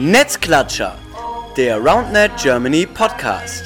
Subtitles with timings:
[0.00, 0.96] Netzklatscher,
[1.56, 3.64] der RoundNet Germany Podcast.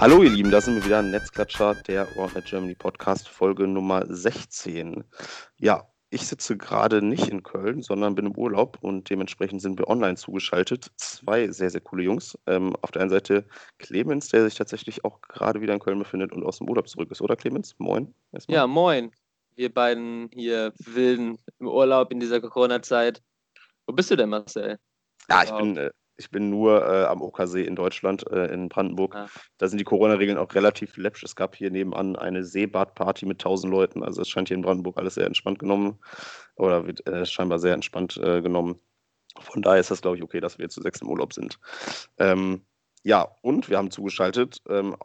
[0.00, 5.04] Hallo ihr Lieben, da sind wir wieder, Netzklatscher, der RoundNet Germany Podcast, Folge Nummer 16.
[5.58, 9.88] Ja, ich sitze gerade nicht in Köln, sondern bin im Urlaub und dementsprechend sind wir
[9.88, 10.90] online zugeschaltet.
[10.96, 12.38] Zwei sehr, sehr coole Jungs.
[12.46, 13.46] Ähm, auf der einen Seite
[13.78, 17.10] Clemens, der sich tatsächlich auch gerade wieder in Köln befindet und aus dem Urlaub zurück
[17.10, 17.74] ist, oder Clemens?
[17.78, 18.14] Moin.
[18.30, 18.56] Erstmal.
[18.56, 19.10] Ja, moin.
[19.54, 23.22] Wir beiden hier wilden im Urlaub in dieser Corona-Zeit.
[23.86, 24.78] Wo bist du denn, Marcel?
[25.30, 25.90] Ja, ich bin, äh,
[26.22, 29.14] ich bin nur äh, am Okersee in Deutschland, äh, in Brandenburg.
[29.14, 29.28] Ah.
[29.58, 31.24] Da sind die Corona-Regeln auch relativ läppsch.
[31.24, 34.02] Es gab hier nebenan eine Seebadparty mit 1000 Leuten.
[34.02, 35.98] Also es scheint hier in Brandenburg alles sehr entspannt genommen
[36.56, 38.80] oder wird äh, scheinbar sehr entspannt äh, genommen.
[39.40, 41.58] Von daher ist das, glaube ich, okay, dass wir zu sechs im Urlaub sind.
[42.18, 42.62] Ähm,
[43.02, 44.96] ja, und wir haben zugeschaltet ähm,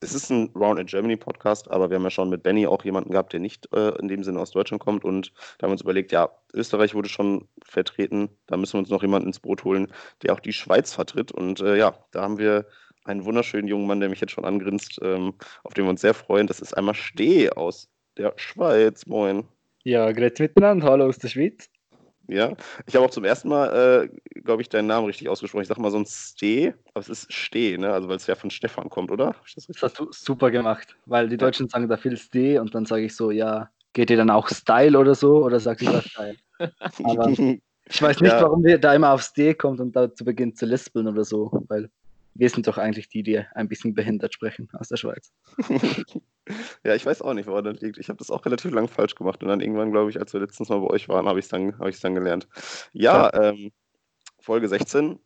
[0.00, 2.84] es ist ein Round in Germany Podcast, aber wir haben ja schon mit Benny auch
[2.84, 5.04] jemanden gehabt, der nicht äh, in dem Sinne aus Deutschland kommt.
[5.04, 8.90] Und da haben wir uns überlegt, ja, Österreich wurde schon vertreten, da müssen wir uns
[8.90, 11.32] noch jemanden ins Boot holen, der auch die Schweiz vertritt.
[11.32, 12.66] Und äh, ja, da haben wir
[13.04, 16.14] einen wunderschönen jungen Mann, der mich jetzt schon angrinst, ähm, auf den wir uns sehr
[16.14, 16.46] freuen.
[16.46, 19.06] Das ist einmal Steh aus der Schweiz.
[19.06, 19.44] Moin.
[19.82, 21.70] Ja, grüezi miteinander, hallo aus der Schweiz.
[22.28, 22.52] Ja,
[22.86, 25.62] ich habe auch zum ersten Mal, äh, glaube ich, deinen Namen richtig ausgesprochen.
[25.62, 27.90] Ich sage mal so ein Ste, aber es ist Ste, ne?
[27.90, 29.34] Also weil es ja von Stefan kommt, oder?
[29.54, 32.84] Das, das, hast du super gemacht, weil die Deutschen sagen da viel Ste und dann
[32.84, 36.36] sage ich so, ja, geht ihr dann auch Style oder so oder sagt ihr Style?
[37.02, 37.28] aber
[37.88, 38.42] ich weiß nicht, ja.
[38.42, 41.88] warum wir da immer auf Ste kommt und dazu beginnt zu lispeln oder so, weil
[42.34, 45.32] wir sind doch eigentlich die, die ein bisschen behindert sprechen aus der Schweiz.
[46.84, 47.98] ja, ich weiß auch nicht, woran das liegt.
[47.98, 50.40] Ich habe das auch relativ lang falsch gemacht und dann irgendwann, glaube ich, als wir
[50.40, 52.48] letztens mal bei euch waren, habe ich es dann, hab dann gelernt.
[52.92, 53.72] Ja, ähm,
[54.40, 55.18] Folge 16.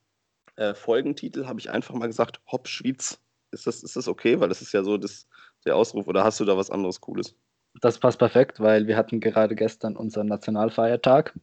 [0.56, 3.18] Äh, Folgentitel habe ich einfach mal gesagt, Hopp Schwyz.
[3.50, 4.40] Ist das, ist das okay?
[4.40, 5.26] Weil das ist ja so das,
[5.64, 6.06] der Ausruf.
[6.06, 7.34] Oder hast du da was anderes Cooles?
[7.80, 11.34] Das passt perfekt, weil wir hatten gerade gestern unseren Nationalfeiertag.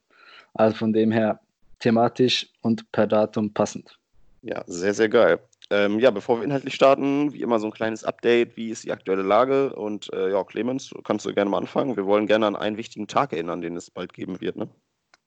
[0.53, 1.39] Also von dem her
[1.79, 3.97] thematisch und per Datum passend.
[4.41, 5.39] Ja, sehr, sehr geil.
[5.71, 8.91] Ähm, ja, bevor wir inhaltlich starten, wie immer so ein kleines Update, wie ist die
[8.91, 9.75] aktuelle Lage?
[9.75, 11.95] Und äh, ja, Clemens, kannst du gerne mal anfangen.
[11.95, 14.67] Wir wollen gerne an einen wichtigen Tag erinnern, den es bald geben wird, ne?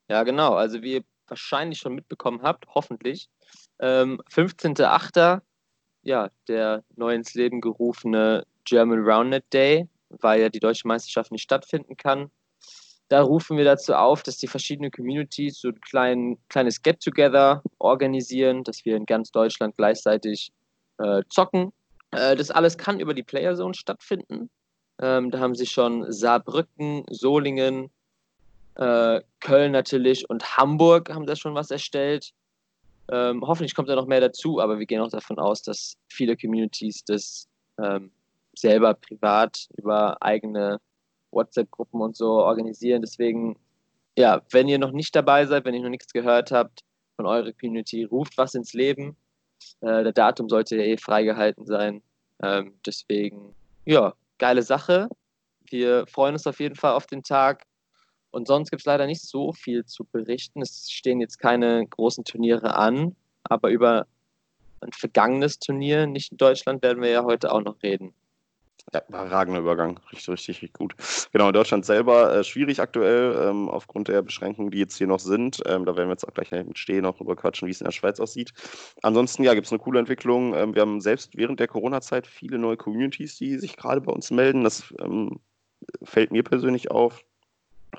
[0.09, 0.55] Ja, genau.
[0.55, 3.29] Also wie ihr wahrscheinlich schon mitbekommen habt, hoffentlich,
[3.79, 5.41] ähm, 15.08.,
[6.03, 11.43] ja, der neu ins Leben gerufene German Roundnet Day, weil ja die deutsche Meisterschaft nicht
[11.43, 12.31] stattfinden kann.
[13.09, 18.65] Da rufen wir dazu auf, dass die verschiedenen Communities so ein klein, kleines Get-Together organisieren,
[18.65, 20.53] dass wir in ganz Deutschland gleichzeitig
[20.99, 21.73] äh, zocken.
[22.13, 24.51] Äh, das alles kann über die Playerzone stattfinden.
[25.01, 27.91] Ähm, da haben sich schon Saarbrücken, Solingen,
[28.77, 32.33] äh, Köln natürlich und Hamburg haben da schon was erstellt.
[33.11, 36.37] Ähm, hoffentlich kommt da noch mehr dazu, aber wir gehen auch davon aus, dass viele
[36.37, 37.49] Communities das
[37.83, 38.11] ähm,
[38.55, 40.81] selber privat über eigene
[41.33, 43.03] WhatsApp-Gruppen und so organisieren.
[43.03, 43.59] Deswegen,
[44.17, 46.85] ja, wenn ihr noch nicht dabei seid, wenn ihr noch nichts gehört habt
[47.17, 49.17] von eurer Community, ruft was ins Leben.
[49.81, 52.03] Äh, der Datum sollte ja eh freigehalten sein.
[52.43, 53.55] Ähm, deswegen,
[53.85, 55.09] ja, geile Sache.
[55.71, 57.65] Wir freuen uns auf jeden Fall auf den Tag.
[58.31, 60.63] Und sonst gibt es leider nicht so viel zu berichten.
[60.63, 63.15] Es stehen jetzt keine großen Turniere an,
[63.45, 64.07] aber über
[64.81, 68.15] ein vergangenes Turnier, nicht in Deutschland, werden wir ja heute auch noch reden.
[68.93, 69.99] Ja, überragender Übergang.
[70.13, 70.95] Richtig, richtig, richtig gut.
[71.33, 75.21] Genau, in Deutschland selber äh, schwierig aktuell, ähm, aufgrund der Beschränkungen, die jetzt hier noch
[75.21, 75.63] sind.
[75.67, 77.87] Ähm, da werden wir jetzt auch gleich mit Stehen noch drüber quatschen, wie es in
[77.87, 78.53] der Schweiz aussieht.
[79.03, 80.55] Ansonsten, ja, gibt es eine coole Entwicklung.
[80.55, 84.31] Ähm, wir haben selbst während der Corona-Zeit viele neue Communities, die sich gerade bei uns
[84.31, 84.65] melden.
[84.65, 85.41] Das ähm,
[86.03, 87.25] fällt mir persönlich auf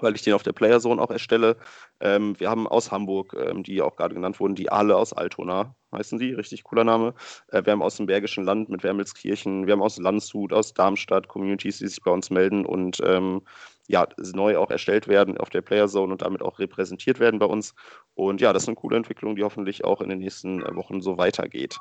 [0.02, 1.58] weil ich den auf der Playerzone auch erstelle.
[2.00, 5.76] Ähm, wir haben aus Hamburg, ähm, die auch gerade genannt wurden, die Aale aus Altona
[5.94, 7.14] heißen die, richtig cooler Name.
[7.50, 11.28] Äh, wir haben aus dem Bergischen Land mit Wermelskirchen, wir haben aus Landshut, aus Darmstadt
[11.28, 13.42] Communities, die sich bei uns melden und ähm,
[13.88, 17.76] ja, neu auch erstellt werden auf der Playerzone und damit auch repräsentiert werden bei uns.
[18.16, 21.02] Und ja, das ist eine coole Entwicklung, die hoffentlich auch in den nächsten äh, Wochen
[21.02, 21.78] so weitergeht.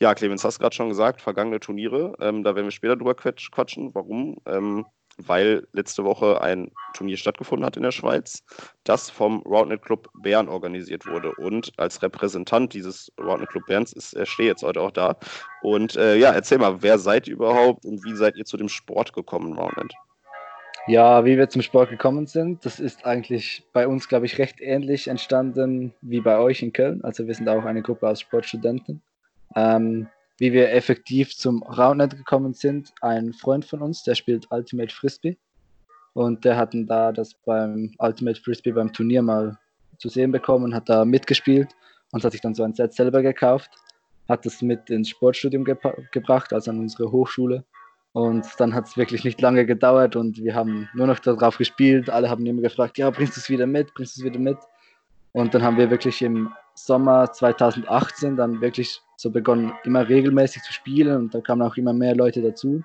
[0.00, 3.94] Ja, Clemens, hast gerade schon gesagt, vergangene Turniere, ähm, da werden wir später drüber quatschen.
[3.94, 4.36] Warum?
[5.18, 8.44] Weil letzte Woche ein Turnier stattgefunden hat in der Schweiz,
[8.84, 11.32] das vom Roundnet Club Bern organisiert wurde.
[11.34, 15.16] Und als Repräsentant dieses Roundnet Club Berns ist er steht jetzt heute auch da.
[15.62, 18.68] Und äh, ja, erzähl mal, wer seid ihr überhaupt und wie seid ihr zu dem
[18.68, 19.92] Sport gekommen, Roundnet?
[20.88, 24.58] Ja, wie wir zum Sport gekommen sind, das ist eigentlich bei uns, glaube ich, recht
[24.60, 27.04] ähnlich entstanden wie bei euch in Köln.
[27.04, 29.02] Also wir sind auch eine Gruppe aus Sportstudenten.
[29.54, 32.92] Ähm, wie wir effektiv zum Roundnet gekommen sind.
[33.00, 35.36] Ein Freund von uns, der spielt Ultimate Frisbee.
[36.14, 39.58] Und der hat da das beim Ultimate Frisbee beim Turnier mal
[39.98, 41.74] zu sehen bekommen, hat da mitgespielt
[42.12, 43.70] und hat sich dann so ein Set selber gekauft.
[44.28, 47.64] hat das mit ins Sportstudium gebracht, also an unsere Hochschule.
[48.12, 52.10] Und dann hat es wirklich nicht lange gedauert und wir haben nur noch darauf gespielt.
[52.10, 54.58] Alle haben immer gefragt, ja, bringst du es wieder mit, bringst du es wieder mit?
[55.38, 60.72] Und dann haben wir wirklich im Sommer 2018 dann wirklich so begonnen, immer regelmäßig zu
[60.72, 62.82] spielen und da kamen auch immer mehr Leute dazu.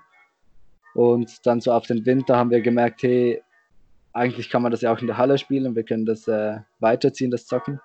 [0.93, 3.41] Und dann so auf den Winter haben wir gemerkt, hey,
[4.13, 7.31] eigentlich kann man das ja auch in der Halle spielen, wir können das äh, weiterziehen,
[7.31, 7.81] das Zocken.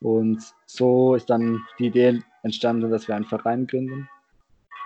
[0.00, 4.10] Und so ist dann die Idee entstanden, dass wir einen Verein gründen.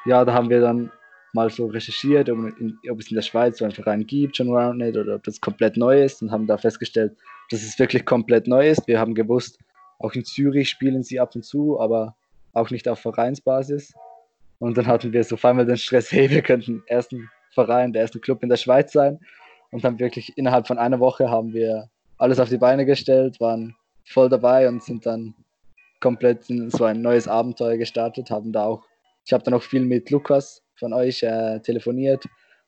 [0.05, 0.93] Ja, da haben wir dann
[1.33, 4.51] mal so recherchiert, ob, in, ob, es in der Schweiz so einen Verein gibt, schon
[4.51, 7.17] Roundnet, oder ob das komplett neu ist und haben da festgestellt,
[7.51, 8.87] dass es wirklich komplett neu ist.
[8.87, 9.59] Wir haben gewusst,
[9.99, 12.17] auch in Zürich spielen sie ab und zu, aber
[12.53, 13.93] auch nicht auf Vereinsbasis.
[14.59, 18.03] Und dann hatten wir so auf einmal den Stress, hey, wir könnten ersten Verein, der
[18.03, 19.19] erste Club in der Schweiz sein
[19.71, 21.89] und dann wirklich innerhalb von einer Woche haben wir
[22.19, 23.75] alles auf die Beine gestellt, waren
[24.05, 25.35] voll dabei und sind dann
[26.01, 28.85] komplett in so ein neues Abenteuer gestartet, haben da auch,
[29.25, 32.25] ich habe dann auch viel mit Lukas von euch äh, telefoniert,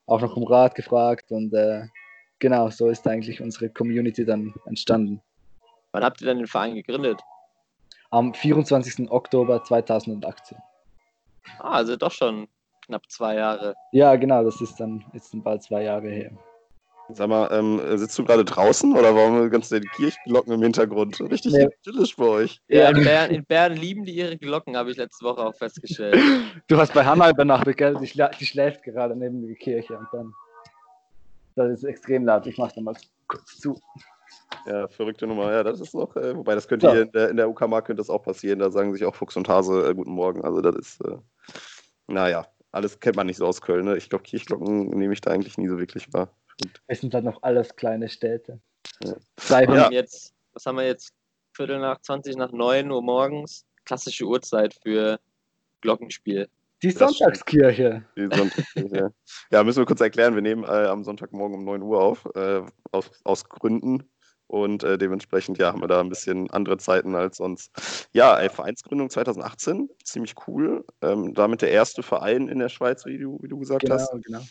[0.06, 1.84] auch noch um Rat gefragt und äh,
[2.42, 5.22] genau, so ist eigentlich unsere Community dann entstanden.
[5.92, 7.20] Wann habt ihr denn den Verein gegründet?
[8.10, 9.10] Am 24.
[9.10, 10.58] Oktober 2018.
[11.60, 12.48] Ah, also doch schon
[12.84, 13.74] knapp zwei Jahre.
[13.92, 16.32] Ja, genau, das ist dann jetzt bald zwei Jahre her.
[17.14, 21.20] Sag mal, ähm, sitzt du gerade draußen oder warum wir ganz die Kirchenglocken im Hintergrund?
[21.20, 21.68] Richtig nee.
[21.84, 22.60] idyllisch bei euch.
[22.68, 26.16] Ja, in Bern, in Bern, lieben die ihre Glocken, habe ich letzte Woche auch festgestellt.
[26.68, 27.96] Du hast bei Hannah übernachtet, gell?
[28.00, 30.32] Die, schla die, schläft gerade neben der Kirche und dann.
[31.54, 32.46] Das ist extrem laut.
[32.46, 32.96] Ich mache da mal
[33.28, 33.80] kurz zu.
[34.66, 35.52] Ja, verrückte Nummer.
[35.52, 36.92] Ja, das ist noch, äh, wobei das könnte ja.
[36.92, 38.58] hier in der, in der UKMA könnte das auch passieren.
[38.58, 40.44] Da sagen sich auch Fuchs und Hase äh, guten Morgen.
[40.44, 41.16] Also das ist, äh,
[42.06, 43.84] naja, alles kennt man nicht so aus Köln.
[43.84, 43.96] Ne?
[43.96, 46.30] Ich glaube, Kirchglocken nehme ich da eigentlich nie so wirklich wahr.
[46.86, 48.60] Es sind halt noch alles kleine Städte.
[49.02, 49.14] Ja.
[49.50, 49.90] Ja.
[49.90, 51.12] Jetzt, was haben wir jetzt?
[51.54, 53.66] Viertel nach 20 nach 9 Uhr morgens.
[53.84, 55.18] Klassische Uhrzeit für
[55.82, 56.48] Glockenspiel.
[56.82, 58.04] Die Sonntagskirche.
[58.16, 59.12] Die Sonntagskirche.
[59.50, 60.34] ja, müssen wir kurz erklären.
[60.34, 64.08] Wir nehmen äh, am Sonntagmorgen um 9 Uhr auf, äh, aus, aus Gründen.
[64.48, 68.08] Und äh, dementsprechend, ja, haben wir da ein bisschen andere Zeiten als sonst.
[68.12, 70.84] Ja, ey, Vereinsgründung 2018, ziemlich cool.
[71.00, 74.12] Ähm, damit der erste Verein in der Schweiz, wie du, wie du gesagt genau, hast.
[74.24, 74.42] Genau.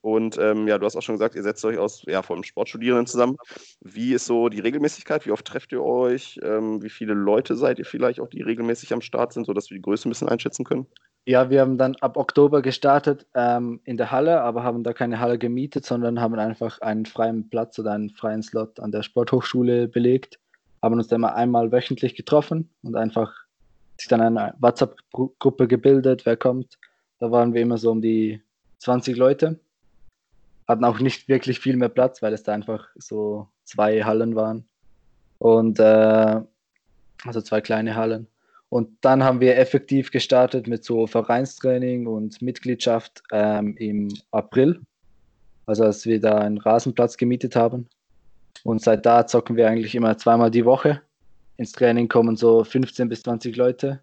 [0.00, 2.44] Und ähm, ja, du hast auch schon gesagt, ihr setzt euch aus ja, vor allem
[2.44, 3.36] Sportstudierenden zusammen.
[3.80, 5.26] Wie ist so die Regelmäßigkeit?
[5.26, 6.38] Wie oft trefft ihr euch?
[6.42, 9.76] Ähm, wie viele Leute seid ihr vielleicht auch, die regelmäßig am Start sind, sodass wir
[9.76, 10.86] die Größe ein bisschen einschätzen können?
[11.28, 15.20] Ja, wir haben dann ab Oktober gestartet ähm, in der Halle, aber haben da keine
[15.20, 19.88] Halle gemietet, sondern haben einfach einen freien Platz oder einen freien Slot an der Sporthochschule
[19.88, 20.38] belegt.
[20.80, 23.34] Haben uns dann mal einmal wöchentlich getroffen und einfach
[23.98, 26.78] sich dann eine WhatsApp-Gruppe gebildet, wer kommt.
[27.18, 28.40] Da waren wir immer so um die
[28.78, 29.60] 20 Leute
[30.66, 34.66] hatten auch nicht wirklich viel mehr Platz, weil es da einfach so zwei Hallen waren.
[35.38, 36.40] Und äh,
[37.24, 38.28] also zwei kleine Hallen.
[38.70, 44.80] Und dann haben wir effektiv gestartet mit so Vereinstraining und Mitgliedschaft ähm, im April.
[45.66, 47.88] Also als wir da einen Rasenplatz gemietet haben.
[48.64, 51.00] Und seit da zocken wir eigentlich immer zweimal die Woche.
[51.56, 54.00] Ins Training kommen so 15 bis 20 Leute.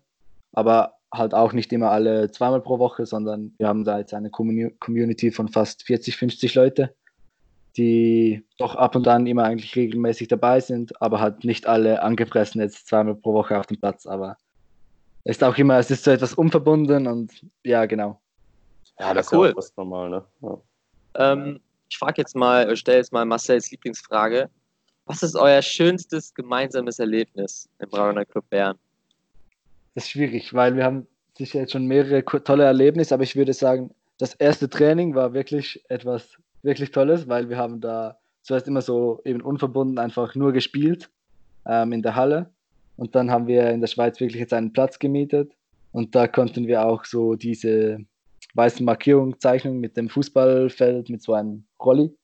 [0.53, 4.29] Aber halt auch nicht immer alle zweimal pro Woche, sondern wir haben da jetzt eine
[4.29, 6.95] Community von fast 40, 50 Leute,
[7.77, 12.61] die doch ab und an immer eigentlich regelmäßig dabei sind, aber halt nicht alle angepressen
[12.61, 14.05] jetzt zweimal pro Woche auf dem Platz.
[14.05, 14.37] Aber
[15.25, 17.31] ist auch immer, es ist so etwas unverbunden und
[17.63, 18.19] ja, genau.
[18.99, 19.47] Ja, das cool.
[19.47, 20.23] ist ja fast normal, ne?
[20.41, 20.57] Ja.
[21.15, 21.59] Ähm,
[21.89, 24.49] ich frage jetzt mal, stelle jetzt mal Marcells Lieblingsfrage.
[25.05, 28.77] Was ist euer schönstes gemeinsames Erlebnis im Brauner Club Bern?
[29.95, 31.07] das ist schwierig, weil wir haben
[31.37, 35.83] sicher jetzt schon mehrere tolle Erlebnisse, aber ich würde sagen, das erste Training war wirklich
[35.89, 41.09] etwas wirklich Tolles, weil wir haben da zuerst immer so eben unverbunden einfach nur gespielt
[41.65, 42.49] ähm, in der Halle
[42.97, 45.53] und dann haben wir in der Schweiz wirklich jetzt einen Platz gemietet
[45.91, 47.99] und da konnten wir auch so diese
[48.53, 52.15] weißen Markierungen zeichnen mit dem Fußballfeld, mit so einem Rolli.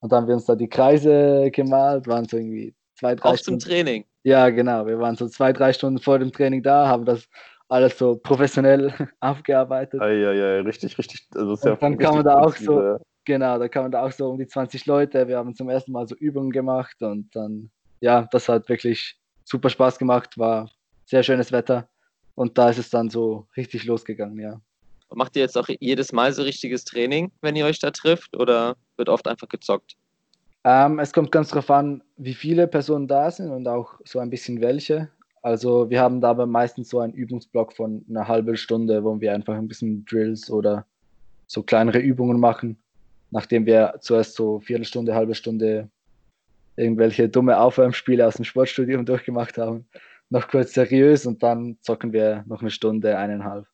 [0.00, 3.36] Und dann haben wir uns da die Kreise gemalt, waren so irgendwie zwei, drei Auch
[3.36, 3.60] Stunden.
[3.60, 4.04] zum Training.
[4.22, 4.86] Ja, genau.
[4.86, 7.28] Wir waren so zwei, drei Stunden vor dem Training da, haben das
[7.68, 10.00] alles so professionell aufgearbeitet.
[10.00, 11.26] Ja, ja, ja, richtig, richtig.
[11.34, 14.30] Also ja dann kann man da auch so, genau, da kann man da auch so
[14.30, 15.28] um die 20 Leute.
[15.28, 19.19] Wir haben zum ersten Mal so Übungen gemacht und dann, ja, das hat wirklich
[19.50, 20.70] super Spaß gemacht, war
[21.06, 21.88] sehr schönes Wetter
[22.34, 24.60] und da ist es dann so richtig losgegangen, ja.
[25.12, 28.76] Macht ihr jetzt auch jedes Mal so richtiges Training, wenn ihr euch da trifft oder
[28.96, 29.96] wird oft einfach gezockt?
[30.62, 34.30] Ähm, es kommt ganz darauf an, wie viele Personen da sind und auch so ein
[34.30, 35.08] bisschen welche.
[35.42, 39.34] Also wir haben da aber meistens so einen Übungsblock von einer halben Stunde, wo wir
[39.34, 40.86] einfach ein bisschen Drills oder
[41.46, 42.76] so kleinere Übungen machen,
[43.30, 45.88] nachdem wir zuerst so Viertelstunde, halbe Stunde
[46.80, 49.86] irgendwelche dumme Aufwärmspiele aus dem Sportstudium durchgemacht haben.
[50.30, 53.66] noch kurz seriös und dann zocken wir noch eine Stunde, eineinhalb.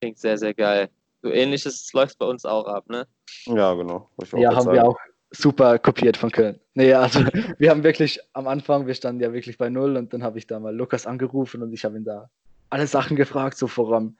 [0.00, 0.88] Klingt sehr, sehr geil.
[1.22, 3.06] So ähnliches läuft bei uns auch ab, ne?
[3.44, 4.10] Ja, genau.
[4.34, 4.76] Ja, haben sagen.
[4.76, 4.98] wir auch
[5.30, 6.58] super kopiert von Köln.
[6.74, 7.20] Nee, also
[7.58, 10.46] wir haben wirklich am Anfang, wir standen ja wirklich bei Null und dann habe ich
[10.46, 12.30] da mal Lukas angerufen und ich habe ihn da
[12.70, 14.16] alle Sachen gefragt, so voran,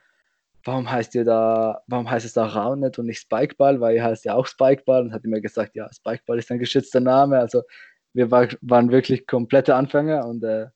[0.64, 4.24] warum heißt ihr da, warum heißt es da Raunet und nicht Spikeball, weil ihr heißt
[4.24, 7.62] ja auch Spikeball und hat mir gesagt, ja, Spikeball ist ein geschützter Name, also
[8.14, 10.66] wir war, waren wirklich komplette Anfänger und äh,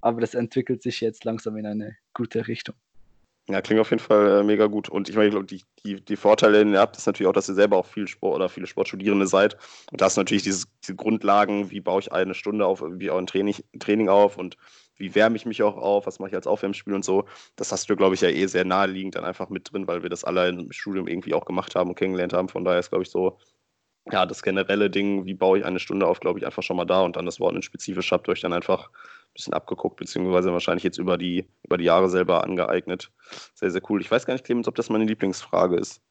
[0.00, 2.74] aber das entwickelt sich jetzt langsam in eine gute Richtung.
[3.46, 4.88] Ja, klingt auf jeden Fall äh, mega gut.
[4.88, 7.34] Und ich meine, ich glaube, die, die, die Vorteile, die ihr habt, ist natürlich auch,
[7.34, 9.56] dass ihr selber auch viel Sport oder viele Sportstudierende seid.
[9.92, 13.18] Und da ist natürlich dieses, diese Grundlagen, wie baue ich eine Stunde auf, wie auch
[13.18, 14.56] ein Training, Training auf und
[14.96, 17.24] wie wärme ich mich auch auf, was mache ich als Aufwärmspiel und so.
[17.56, 20.10] Das hast du, glaube ich, ja eh sehr naheliegend dann einfach mit drin, weil wir
[20.10, 22.48] das alle im Studium irgendwie auch gemacht haben und kennengelernt haben.
[22.48, 23.38] Von daher ist, glaube ich, so,
[24.10, 26.84] ja, das generelle Ding, wie baue ich eine Stunde auf, glaube ich, einfach schon mal
[26.84, 30.52] da und dann das Wort spezifisch habt ihr euch dann einfach ein bisschen abgeguckt, beziehungsweise
[30.52, 33.10] wahrscheinlich jetzt über die, über die Jahre selber angeeignet.
[33.54, 34.00] Sehr, sehr cool.
[34.00, 36.02] Ich weiß gar nicht, Clemens, ob das meine Lieblingsfrage ist.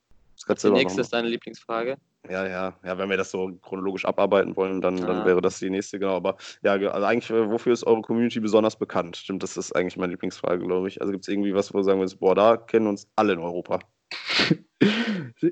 [0.48, 1.98] die nächste ist deine Lieblingsfrage.
[2.30, 5.08] Ja, ja, ja, wenn wir das so chronologisch abarbeiten wollen, dann, ah.
[5.08, 6.16] dann wäre das die nächste, genau.
[6.16, 9.18] Aber ja, also eigentlich, äh, wofür ist eure Community besonders bekannt?
[9.18, 11.02] Stimmt, das ist eigentlich meine Lieblingsfrage, glaube ich.
[11.02, 13.40] Also gibt es irgendwie was, wo wir sagen wir, boah, da kennen uns alle in
[13.40, 13.80] Europa.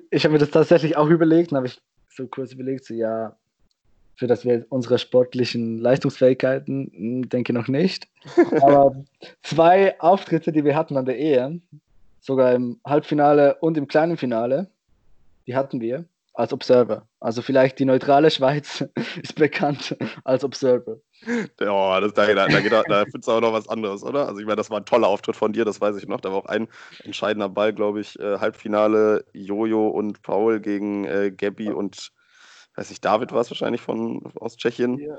[0.10, 1.82] ich habe mir das tatsächlich auch überlegt, dann habe ich
[2.16, 3.36] so kurz überlegt, so ja,
[4.16, 8.08] für das wir unsere sportlichen Leistungsfähigkeiten, hm, denke noch nicht.
[8.62, 8.96] Aber
[9.42, 11.60] zwei Auftritte, die wir hatten an der Ehe,
[12.20, 14.70] sogar im Halbfinale und im kleinen Finale,
[15.48, 17.08] die hatten wir als Observer.
[17.20, 18.86] Also vielleicht die neutrale Schweiz
[19.22, 20.98] ist bekannt als Observer.
[21.60, 24.28] Ja, das, da, da, da, da findest du auch noch was anderes, oder?
[24.28, 26.22] Also ich meine, das war ein toller Auftritt von dir, das weiß ich noch.
[26.22, 26.68] Da war auch ein
[27.04, 32.12] entscheidender Ball, glaube ich, äh, Halbfinale Jojo und Paul gegen äh, Gabby und,
[32.76, 34.98] weiß ich, David war es wahrscheinlich von, aus Tschechien.
[34.98, 35.18] Ja.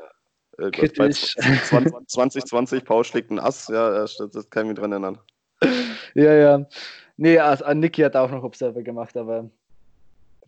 [0.58, 5.18] Äh, 2020, 2020, Paul schlägt ein Ass, ja, das, das kann ich mich dran erinnern.
[6.14, 6.66] Ja, ja.
[7.16, 9.50] Nee, also, Niki hat auch noch Observer gemacht, aber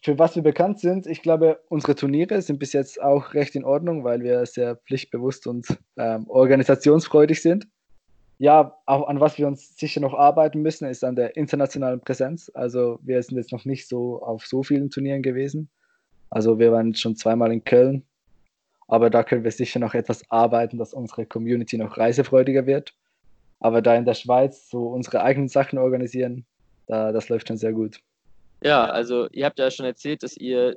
[0.05, 3.65] für was wir bekannt sind, ich glaube, unsere Turniere sind bis jetzt auch recht in
[3.65, 7.67] Ordnung, weil wir sehr pflichtbewusst und ähm, organisationsfreudig sind.
[8.37, 12.51] Ja, auch an was wir uns sicher noch arbeiten müssen, ist an der internationalen Präsenz.
[12.53, 15.71] Also wir sind jetzt noch nicht so auf so vielen Turnieren gewesen.
[16.29, 18.03] Also wir waren schon zweimal in Köln,
[18.89, 22.95] aber da können wir sicher noch etwas arbeiten, dass unsere Community noch reisefreudiger wird.
[23.59, 26.45] Aber da in der Schweiz so unsere eigenen Sachen organisieren,
[26.89, 28.03] da, das läuft schon sehr gut.
[28.65, 30.77] Ja, also ihr habt ja schon erzählt, dass ihr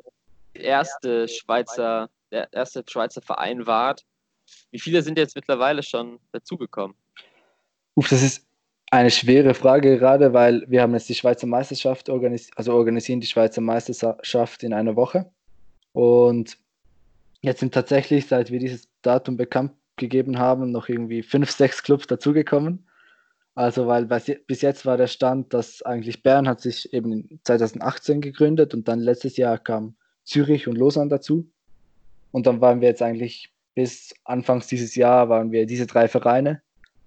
[0.53, 4.03] erste Schweizer, der erste Schweizer Verein wart.
[4.71, 6.95] Wie viele sind jetzt mittlerweile schon dazugekommen?
[7.95, 8.45] Uff, das ist
[8.91, 13.27] eine schwere Frage gerade, weil wir haben jetzt die Schweizer Meisterschaft organisiert, also organisieren die
[13.27, 15.31] Schweizer Meisterschaft in einer Woche.
[15.93, 16.57] Und
[17.41, 22.05] jetzt sind tatsächlich, seit wir dieses Datum bekannt gegeben haben, noch irgendwie fünf, sechs Clubs
[22.07, 22.85] dazugekommen.
[23.57, 28.75] Also, weil bis jetzt war der Stand, dass eigentlich Bern hat sich eben 2018 gegründet
[28.75, 29.95] und dann letztes Jahr kam
[30.25, 31.49] Zürich und Lausanne dazu.
[32.29, 36.61] Und dann waren wir jetzt eigentlich bis Anfangs dieses Jahr waren wir diese drei Vereine.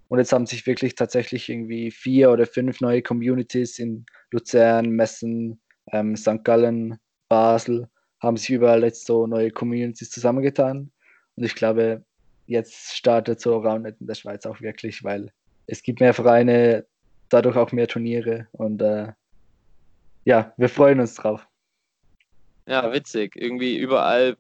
[0.09, 5.61] Und jetzt haben sich wirklich tatsächlich irgendwie vier oder fünf neue Communities in Luzern, Messen,
[5.93, 6.43] ähm, St.
[6.43, 7.89] Gallen, Basel,
[8.19, 10.91] haben sich überall jetzt so neue Communities zusammengetan.
[11.37, 12.05] Und ich glaube,
[12.47, 15.31] jetzt startet so Roundnet in der Schweiz auch wirklich, weil
[15.67, 16.87] es gibt mehr Vereine,
[17.29, 19.13] dadurch auch mehr Turniere und äh,
[20.25, 21.47] ja, wir freuen uns drauf.
[22.67, 23.35] Ja, witzig.
[23.37, 24.37] Irgendwie überall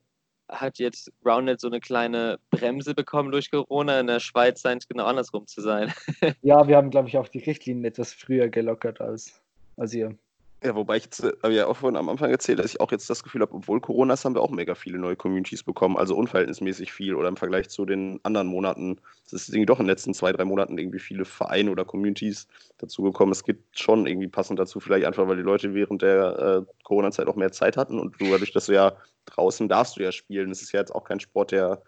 [0.49, 4.00] hat jetzt Roundnet so eine kleine Bremse bekommen durch Corona.
[4.00, 5.93] In der Schweiz scheint es genau andersrum zu sein.
[6.43, 9.43] ja, wir haben, glaube ich, auch die Richtlinien etwas früher gelockert als,
[9.77, 10.17] als ihr.
[10.62, 13.09] Ja, wobei ich jetzt, habe ja auch vorhin am Anfang erzählt, dass ich auch jetzt
[13.09, 16.14] das Gefühl habe, obwohl Corona ist, haben wir auch mega viele neue Communities bekommen, also
[16.14, 19.00] unverhältnismäßig viel oder im Vergleich zu den anderen Monaten.
[19.25, 22.47] Es ist irgendwie doch in den letzten zwei, drei Monaten irgendwie viele Vereine oder Communities
[22.76, 23.33] dazugekommen.
[23.33, 27.26] Es gibt schon irgendwie passend dazu, vielleicht einfach, weil die Leute während der äh, Corona-Zeit
[27.26, 28.93] auch mehr Zeit hatten und du dadurch, dass du ja
[29.25, 30.50] draußen darfst du ja spielen.
[30.50, 31.83] Es ist ja jetzt auch kein Sport, der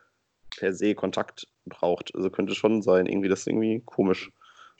[0.56, 2.14] per se Kontakt braucht.
[2.14, 4.30] Also könnte schon sein, irgendwie das ist irgendwie komisch.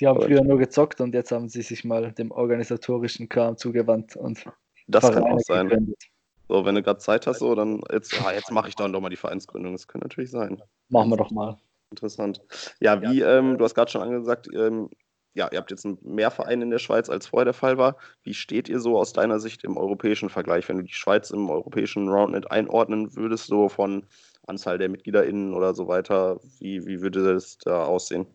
[0.03, 4.17] Die haben früher nur gezockt und jetzt haben sie sich mal dem organisatorischen Kram zugewandt
[4.17, 4.45] und
[4.89, 5.69] das Vereine kann auch sein.
[5.69, 6.03] Gegründet.
[6.49, 9.01] So, wenn du gerade Zeit hast, so, dann jetzt, ah, jetzt mache ich dann doch
[9.01, 9.75] mal die Vereinsgründung.
[9.75, 10.61] Das könnte natürlich sein.
[10.89, 11.57] Machen wir doch mal.
[11.91, 12.41] Interessant.
[12.81, 14.91] Ja, wie, ähm, du hast gerade schon angesagt, ähm,
[15.35, 17.97] ja, ihr habt jetzt mehr Vereine in der Schweiz, als vorher der Fall war.
[18.25, 21.49] Wie steht ihr so aus deiner Sicht im europäischen Vergleich, wenn du die Schweiz im
[21.49, 24.05] europäischen Roundnet einordnen würdest, so von
[24.49, 26.41] Anzahl der MitgliederInnen oder so weiter?
[26.59, 28.27] Wie, wie würde das da aussehen?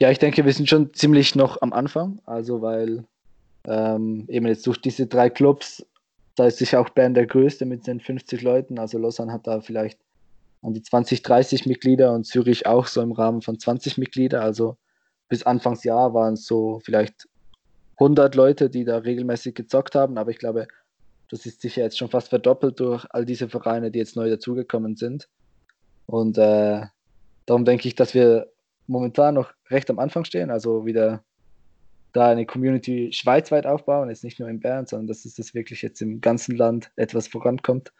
[0.00, 2.20] Ja, ich denke, wir sind schon ziemlich noch am Anfang.
[2.26, 3.04] Also, weil
[3.66, 5.86] ähm, eben jetzt durch diese drei Clubs,
[6.36, 8.78] da ist sicher auch Bern der größte mit den 50 Leuten.
[8.78, 9.98] Also, Lausanne hat da vielleicht
[10.62, 14.42] an die 20, 30 Mitglieder und Zürich auch so im Rahmen von 20 Mitglieder.
[14.42, 14.76] Also,
[15.28, 17.28] bis Anfangsjahr waren es so vielleicht
[17.98, 20.66] 100 Leute, die da regelmäßig gezockt haben, aber ich glaube,
[21.30, 24.96] das ist sicher jetzt schon fast verdoppelt durch all diese Vereine, die jetzt neu dazugekommen
[24.96, 25.28] sind.
[26.06, 26.82] Und äh,
[27.46, 28.52] darum denke ich, dass wir
[28.86, 31.22] momentan noch recht am Anfang stehen, also wieder
[32.12, 35.82] da eine Community schweizweit aufbauen, jetzt nicht nur in Bern, sondern dass es das wirklich
[35.82, 37.92] jetzt im ganzen Land etwas vorankommt.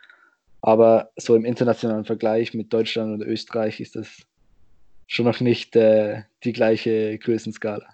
[0.60, 4.22] Aber so im internationalen Vergleich mit Deutschland oder Österreich ist das
[5.06, 7.86] schon noch nicht äh, die gleiche Größenskala.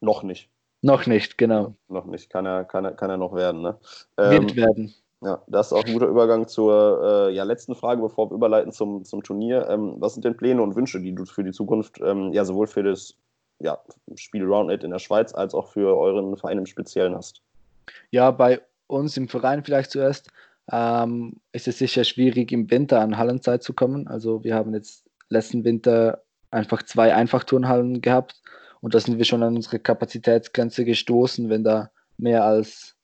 [0.00, 0.50] Noch nicht.
[0.82, 1.74] Noch nicht, genau.
[1.88, 2.30] Noch nicht.
[2.30, 3.78] Kann er, kann er, kann er noch werden, ne?
[4.16, 4.94] Wird werden.
[5.22, 8.72] Ja, das ist auch ein guter Übergang zur äh, ja, letzten Frage, bevor wir überleiten
[8.72, 9.68] zum, zum Turnier.
[9.68, 12.66] Ähm, was sind denn Pläne und Wünsche, die du für die Zukunft, ähm, ja, sowohl
[12.66, 13.16] für das
[13.58, 13.78] ja,
[14.14, 17.42] Spiel Roundnet in der Schweiz als auch für euren Verein im Speziellen hast?
[18.10, 20.30] Ja, bei uns im Verein vielleicht zuerst
[20.72, 24.08] ähm, ist es sicher schwierig, im Winter an Hallenzeit zu kommen.
[24.08, 28.40] Also wir haben jetzt letzten Winter einfach zwei Einfachturnhallen gehabt
[28.80, 32.96] und da sind wir schon an unsere Kapazitätsgrenze gestoßen, wenn da mehr als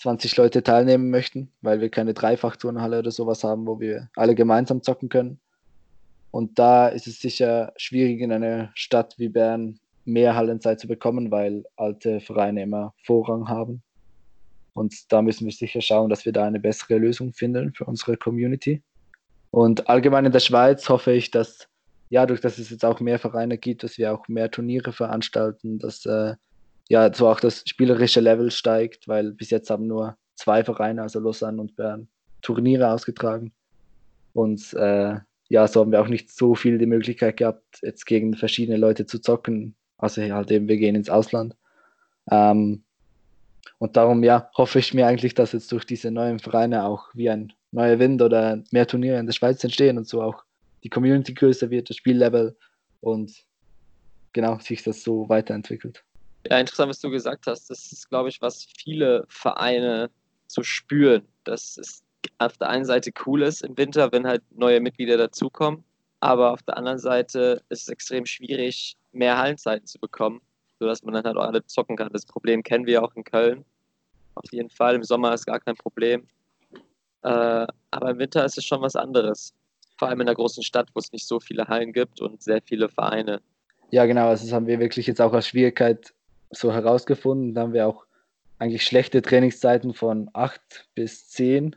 [0.00, 4.82] 20 Leute teilnehmen möchten, weil wir keine Dreifachturnhalle oder sowas haben, wo wir alle gemeinsam
[4.82, 5.40] zocken können.
[6.30, 11.30] Und da ist es sicher schwierig in einer Stadt wie Bern mehr Hallenzeit zu bekommen,
[11.30, 13.82] weil alte Vereine immer Vorrang haben.
[14.72, 18.16] Und da müssen wir sicher schauen, dass wir da eine bessere Lösung finden für unsere
[18.16, 18.82] Community.
[19.50, 21.68] Und allgemein in der Schweiz hoffe ich, dass,
[22.08, 25.78] ja, durch dass es jetzt auch mehr Vereine gibt, dass wir auch mehr Turniere veranstalten,
[25.78, 26.36] dass äh,
[26.90, 31.20] ja so auch das spielerische Level steigt, weil bis jetzt haben nur zwei Vereine, also
[31.20, 32.08] Lausanne und Bern,
[32.42, 33.52] Turniere ausgetragen.
[34.32, 35.14] Und äh,
[35.48, 39.06] ja, so haben wir auch nicht so viel die Möglichkeit gehabt, jetzt gegen verschiedene Leute
[39.06, 39.76] zu zocken.
[39.98, 41.56] Also halt eben, wir gehen ins Ausland.
[42.30, 42.82] Ähm,
[43.78, 47.30] und darum, ja, hoffe ich mir eigentlich, dass jetzt durch diese neuen Vereine auch wie
[47.30, 50.42] ein neuer Wind oder mehr Turniere in der Schweiz entstehen und so auch
[50.82, 52.56] die Community größer wird, das Spiellevel
[53.00, 53.44] und
[54.32, 56.02] genau sich das so weiterentwickelt.
[56.48, 57.68] Ja, interessant, was du gesagt hast.
[57.68, 60.10] Das ist, glaube ich, was viele Vereine
[60.46, 62.02] so spüren, dass es
[62.38, 65.84] auf der einen Seite cool ist im Winter, wenn halt neue Mitglieder dazukommen,
[66.20, 70.40] aber auf der anderen Seite ist es extrem schwierig, mehr Hallenzeiten zu bekommen,
[70.78, 72.12] sodass man dann halt auch alle zocken kann.
[72.12, 73.64] Das Problem kennen wir auch in Köln.
[74.34, 74.94] Auf jeden Fall.
[74.94, 76.26] Im Sommer ist gar kein Problem.
[77.22, 79.54] Äh, aber im Winter ist es schon was anderes.
[79.98, 82.62] Vor allem in einer großen Stadt, wo es nicht so viele Hallen gibt und sehr
[82.62, 83.40] viele Vereine.
[83.90, 84.28] Ja, genau.
[84.28, 86.14] Also das haben wir wirklich jetzt auch als Schwierigkeit
[86.50, 87.54] so herausgefunden.
[87.54, 88.06] Da haben wir auch
[88.58, 91.76] eigentlich schlechte Trainingszeiten von 8 bis 10,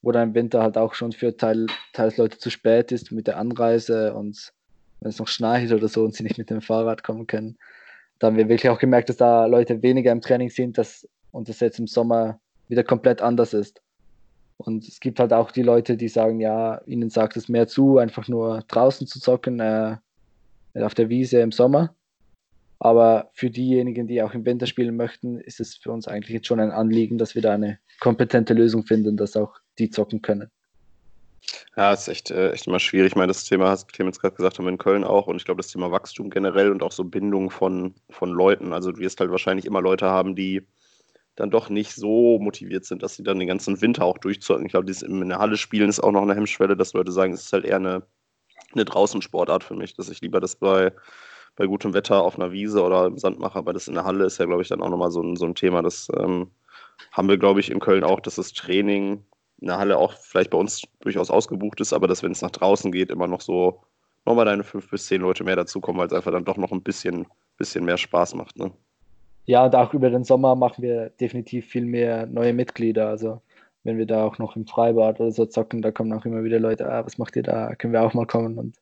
[0.00, 3.26] wo dann im Winter halt auch schon für Teil, teils Leute zu spät ist mit
[3.26, 4.52] der Anreise und
[5.00, 7.58] wenn es noch schneit oder so und sie nicht mit dem Fahrrad kommen können.
[8.18, 11.48] Da haben wir wirklich auch gemerkt, dass da Leute weniger im Training sind dass, und
[11.48, 13.82] das jetzt im Sommer wieder komplett anders ist.
[14.56, 17.98] Und es gibt halt auch die Leute, die sagen, ja, ihnen sagt es mehr zu,
[17.98, 19.96] einfach nur draußen zu zocken, äh,
[20.74, 21.94] auf der Wiese im Sommer.
[22.84, 26.48] Aber für diejenigen, die auch im Winter spielen möchten, ist es für uns eigentlich jetzt
[26.48, 30.50] schon ein Anliegen, dass wir da eine kompetente Lösung finden, dass auch die zocken können.
[31.76, 33.12] Ja, ist echt, äh, echt immer schwierig.
[33.12, 35.28] Ich meine, das Thema, hast Clemens gerade gesagt, haben wir in Köln auch.
[35.28, 38.72] Und ich glaube, das Thema Wachstum generell und auch so Bindung von, von Leuten.
[38.72, 40.66] Also du wirst halt wahrscheinlich immer Leute haben, die
[41.36, 44.66] dann doch nicht so motiviert sind, dass sie dann den ganzen Winter auch durchzocken.
[44.66, 47.32] Ich glaube, dieses in der Halle spielen ist auch noch eine Hemmschwelle, dass Leute sagen,
[47.32, 48.02] es ist halt eher eine,
[48.72, 50.92] eine Draußensportart für mich, dass ich lieber das bei,
[51.56, 54.24] bei gutem Wetter auf einer Wiese oder im Sand mache, aber das in der Halle
[54.24, 55.82] ist ja, glaube ich, dann auch nochmal so ein, so ein Thema.
[55.82, 56.50] Das ähm,
[57.12, 59.24] haben wir, glaube ich, in Köln auch, dass das Training
[59.60, 62.50] in der Halle auch vielleicht bei uns durchaus ausgebucht ist, aber dass, wenn es nach
[62.50, 63.82] draußen geht, immer noch so
[64.24, 66.82] nochmal deine fünf bis zehn Leute mehr dazukommen, weil es einfach dann doch noch ein
[66.82, 68.56] bisschen, bisschen mehr Spaß macht.
[68.58, 68.72] Ne?
[69.46, 73.08] Ja, und auch über den Sommer machen wir definitiv viel mehr neue Mitglieder.
[73.08, 73.40] Also
[73.84, 76.60] wenn wir da auch noch im Freibad oder so zocken, da kommen auch immer wieder
[76.60, 77.74] Leute, ah, was macht ihr da?
[77.74, 78.58] Können wir auch mal kommen?
[78.58, 78.76] Und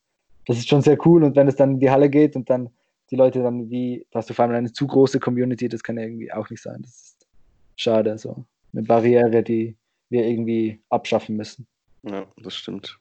[0.51, 1.23] das ist schon sehr cool.
[1.23, 2.71] Und wenn es dann in die Halle geht und dann
[3.13, 5.97] die Leute dann wie, da hast du vor allem eine zu große Community, das kann
[5.97, 6.83] ja irgendwie auch nicht sein.
[6.83, 7.29] Das ist
[7.77, 8.19] schade.
[8.19, 9.77] So eine Barriere, die
[10.09, 11.69] wir irgendwie abschaffen müssen.
[12.03, 12.99] Ja, das stimmt.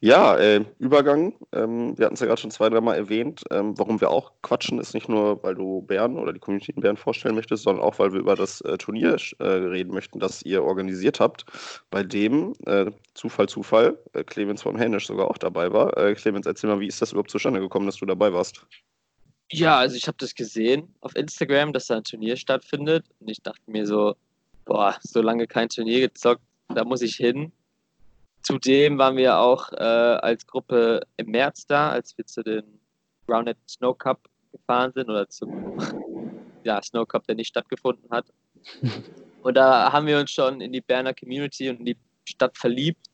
[0.00, 1.34] Ja, äh, Übergang.
[1.52, 3.42] Ähm, wir hatten es ja gerade schon zwei, dreimal erwähnt.
[3.50, 6.80] Ähm, warum wir auch quatschen, ist nicht nur, weil du Bern oder die Community in
[6.80, 10.42] Bern vorstellen möchtest, sondern auch, weil wir über das äh, Turnier äh, reden möchten, das
[10.42, 11.44] ihr organisiert habt,
[11.90, 15.96] bei dem, äh, Zufall, Zufall, äh, Clemens von Hänisch sogar auch dabei war.
[15.96, 18.64] Äh, Clemens, erzähl mal, wie ist das überhaupt zustande gekommen, dass du dabei warst?
[19.52, 23.42] Ja, also ich habe das gesehen auf Instagram, dass da ein Turnier stattfindet und ich
[23.42, 24.14] dachte mir so,
[24.64, 27.52] boah, so lange kein Turnier gezockt, da muss ich hin
[28.42, 32.80] Zudem waren wir auch äh, als Gruppe im März da, als wir zu den
[33.28, 35.78] Rounded Snow Cup gefahren sind oder zum
[36.64, 38.26] ja, Snow Cup, der nicht stattgefunden hat.
[39.42, 43.06] Und da haben wir uns schon in die Berner Community und in die Stadt verliebt.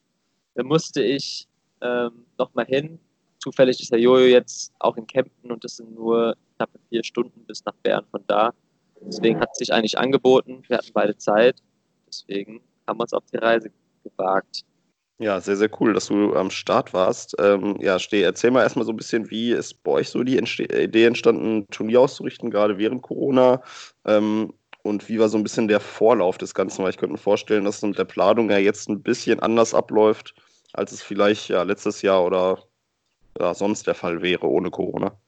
[0.55, 1.47] Da musste ich
[1.79, 2.99] ähm, nochmal hin.
[3.39, 7.45] zufällig ist der Jojo jetzt auch in Kempten und das sind nur knappe vier Stunden
[7.45, 8.53] bis nach Bern von da.
[9.01, 10.63] Deswegen hat es sich eigentlich angeboten.
[10.67, 11.61] Wir hatten beide Zeit.
[12.07, 13.71] Deswegen haben wir uns auf die Reise
[14.03, 14.65] gewagt.
[15.19, 17.35] Ja, sehr, sehr cool, dass du am Start warst.
[17.39, 20.37] Ähm, ja, Steh, erzähl mal erstmal so ein bisschen, wie ist bei euch so die
[20.37, 23.63] Entste Idee entstanden, ein Turnier auszurichten, gerade während Corona?
[24.05, 24.53] Ähm,
[24.83, 26.83] und wie war so ein bisschen der Vorlauf des Ganzen?
[26.83, 29.73] Weil ich könnte mir vorstellen, dass es mit der Planung ja jetzt ein bisschen anders
[29.73, 30.35] abläuft,
[30.73, 32.63] als es vielleicht ja letztes Jahr oder
[33.39, 35.19] ja, sonst der Fall wäre ohne Corona.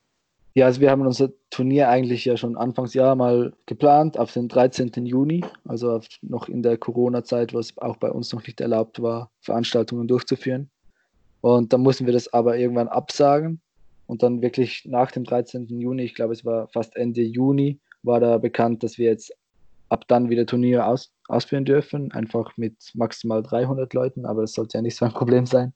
[0.55, 5.05] Ja, also wir haben unser Turnier eigentlich ja schon Anfangsjahr mal geplant, auf den 13.
[5.05, 10.07] Juni, also noch in der Corona-Zeit, was auch bei uns noch nicht erlaubt war, Veranstaltungen
[10.07, 10.69] durchzuführen.
[11.41, 13.61] Und dann mussten wir das aber irgendwann absagen.
[14.07, 15.67] Und dann wirklich nach dem 13.
[15.67, 19.31] Juni, ich glaube es war fast Ende Juni, war da bekannt, dass wir jetzt
[19.89, 24.79] ab dann wieder Turnier aus, ausführen dürfen, einfach mit maximal 300 Leuten, aber das sollte
[24.79, 25.73] ja nicht so ein Problem sein.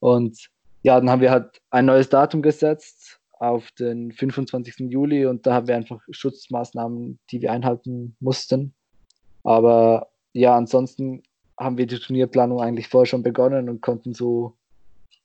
[0.00, 0.48] Und
[0.82, 4.90] ja, dann haben wir halt ein neues Datum gesetzt, auf den 25.
[4.90, 8.74] Juli und da haben wir einfach Schutzmaßnahmen, die wir einhalten mussten.
[9.42, 11.22] Aber ja, ansonsten
[11.58, 14.56] haben wir die Turnierplanung eigentlich vorher schon begonnen und konnten so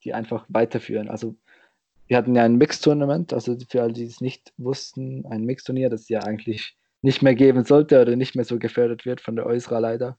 [0.05, 1.09] die einfach weiterführen.
[1.09, 1.35] Also
[2.07, 6.07] wir hatten ja ein Mix-Tournament, also für alle, die es nicht wussten, ein Mix-Turnier, das
[6.07, 9.79] ja eigentlich nicht mehr geben sollte oder nicht mehr so gefördert wird von der Eusra
[9.79, 10.17] leider.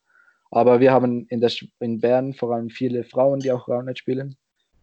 [0.51, 4.37] Aber wir haben in, der, in Bern vor allem viele Frauen, die auch Roundnet spielen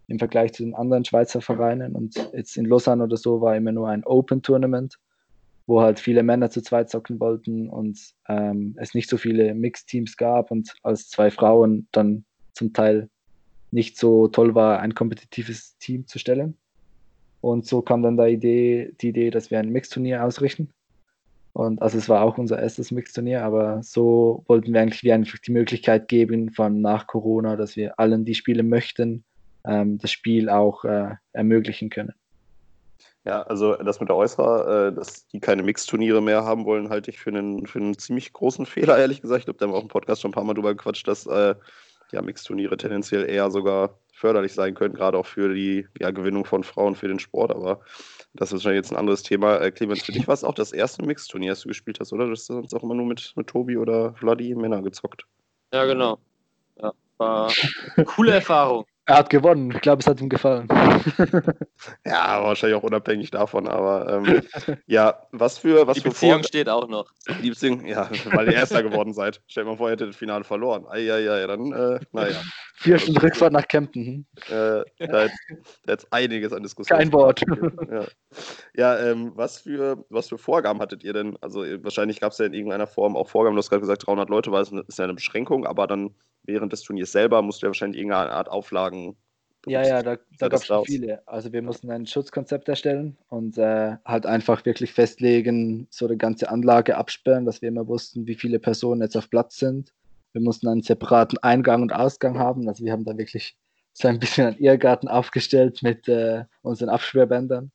[0.07, 1.95] im Vergleich zu den anderen Schweizer Vereinen.
[1.95, 4.99] Und jetzt in Lausanne oder so war immer nur ein Open-Tournament,
[5.65, 10.17] wo halt viele Männer zu zweit zocken wollten und ähm, es nicht so viele Mixteams
[10.17, 13.09] gab und als zwei Frauen dann zum Teil
[13.71, 16.57] nicht so toll war, ein kompetitives Team zu stellen.
[17.41, 20.69] Und so kam dann die Idee, die Idee, dass wir ein Mixturnier ausrichten.
[21.53, 25.37] Und also es war auch unser erstes Mixturnier, aber so wollten wir eigentlich wie einfach
[25.39, 29.23] die Möglichkeit geben, von nach Corona, dass wir allen, die spielen möchten,
[29.65, 32.13] ähm, das Spiel auch äh, ermöglichen können.
[33.25, 37.09] Ja, also das mit der Äußerer, äh, dass die keine Mixturniere mehr haben wollen, halte
[37.09, 39.39] ich für einen, für einen ziemlich großen Fehler, ehrlich gesagt.
[39.39, 41.25] Ich glaube, da haben wir auch im Podcast schon ein paar Mal drüber gequatscht, dass
[41.25, 41.55] äh,
[42.11, 46.63] ja, Mixturniere tendenziell eher sogar förderlich sein können, gerade auch für die ja, Gewinnung von
[46.63, 47.51] Frauen für den Sport.
[47.51, 47.81] Aber
[48.33, 49.57] das ist wahrscheinlich jetzt ein anderes Thema.
[49.57, 52.25] Äh, Clemens, für dich war es auch das erste Mixturnier, das du gespielt hast, oder?
[52.25, 55.25] Du hast sonst auch immer nur mit, mit Tobi oder Vladi Männer gezockt.
[55.73, 56.19] Ja, genau.
[56.75, 57.51] Ja, war
[57.95, 58.85] eine coole Erfahrung.
[59.05, 59.71] Er hat gewonnen.
[59.71, 60.67] Ich glaube, es hat ihm gefallen.
[62.05, 63.67] ja, wahrscheinlich auch unabhängig davon.
[63.67, 64.43] Aber ähm,
[64.87, 67.11] ja, was für was Die für Beziehung Vor steht auch noch.
[67.41, 69.41] Die Beziehung, ja, weil ihr Erster geworden seid.
[69.47, 70.85] Stell dir mal vor, ihr hättet das Finale verloren.
[70.87, 72.41] Eieiei, dann, äh, naja.
[72.75, 74.25] Vier Stunden Rückfahrt nach Kempten.
[74.49, 75.37] Äh, da ist
[75.87, 76.97] jetzt einiges an Diskussion.
[76.97, 77.41] Kein Wort.
[77.91, 78.05] Ja,
[78.75, 81.37] ja ähm, was, für, was für Vorgaben hattet ihr denn?
[81.39, 83.55] Also, wahrscheinlich gab es ja in irgendeiner Form auch Vorgaben.
[83.55, 86.73] Du hast gerade gesagt, 300 Leute war es, ist ja eine Beschränkung, aber dann während
[86.73, 89.15] des Turniers selber musst du ja wahrscheinlich irgendeine Art Auflagen.
[89.65, 91.25] Ja, ja, da, da gab es schon viele.
[91.25, 96.49] Also wir mussten ein Schutzkonzept erstellen und äh, halt einfach wirklich festlegen, so die ganze
[96.49, 99.93] Anlage absperren, dass wir immer wussten, wie viele Personen jetzt auf Platz sind.
[100.33, 102.67] Wir mussten einen separaten Eingang und Ausgang haben.
[102.67, 103.55] Also wir haben da wirklich
[103.93, 107.71] so ein bisschen einen Irrgarten aufgestellt mit äh, unseren Absperrbändern.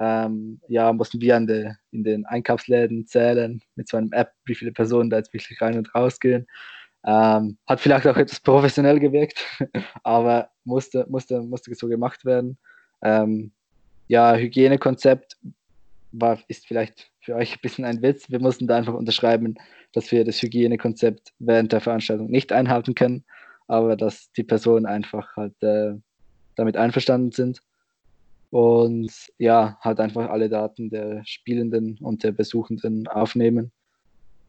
[0.00, 4.54] Ähm, ja, mussten wir an de, in den Einkaufsläden zählen mit so einem App, wie
[4.54, 6.46] viele Personen da jetzt wirklich rein und rausgehen.
[7.06, 9.44] Ähm, hat vielleicht auch etwas professionell gewirkt,
[10.02, 12.58] aber musste, musste, musste so gemacht werden.
[13.02, 13.52] Ähm,
[14.08, 15.36] ja, Hygienekonzept
[16.12, 18.30] war, ist vielleicht für euch ein bisschen ein Witz.
[18.30, 19.54] Wir mussten da einfach unterschreiben,
[19.92, 23.24] dass wir das Hygienekonzept während der Veranstaltung nicht einhalten können,
[23.66, 25.94] aber dass die Personen einfach halt äh,
[26.56, 27.60] damit einverstanden sind.
[28.50, 33.72] Und ja, halt einfach alle Daten der Spielenden und der Besuchenden aufnehmen,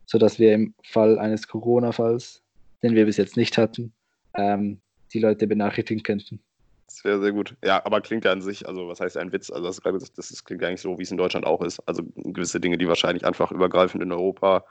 [0.05, 2.45] sodass wir im Fall eines Corona-Falls
[2.85, 3.93] den wir bis jetzt nicht hatten,
[4.35, 4.79] ähm,
[5.11, 6.39] die Leute benachrichtigen könnten.
[6.87, 7.55] Sehr, sehr gut.
[7.63, 9.49] Ja, aber klingt ja an sich, also was heißt ein Witz?
[9.49, 11.79] Also das, das, das klingt eigentlich so, wie es in Deutschland auch ist.
[11.87, 14.65] Also gewisse Dinge, die wahrscheinlich einfach übergreifend in Europa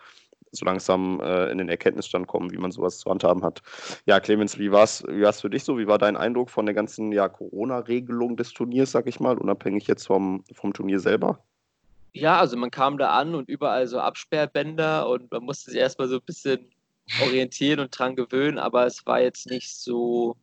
[0.56, 3.62] so langsam äh, in den Erkenntnisstand kommen, wie man sowas zu handhaben hat.
[4.06, 5.78] Ja, Clemens, wie war es wie war's für dich so?
[5.78, 9.86] Wie war dein Eindruck von der ganzen ja, Corona-Regelung des Turniers, sag ich mal, unabhängig
[9.86, 11.40] jetzt vom, vom Turnier selber?
[12.12, 16.08] Ja, also man kam da an und überall so Absperrbänder und man musste sich erstmal
[16.08, 16.70] so ein bisschen
[17.22, 20.36] orientieren und dran gewöhnen, aber es war jetzt nicht so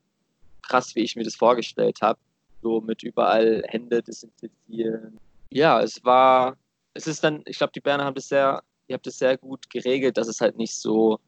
[0.61, 2.19] krass, wie ich mir das vorgestellt habe.
[2.61, 5.19] So mit überall Hände desinfizieren.
[5.49, 6.55] Ja, es war,
[6.93, 9.69] es ist dann, ich glaube, die Berner haben das sehr, ihr habt das sehr gut
[9.69, 11.19] geregelt, dass es halt nicht so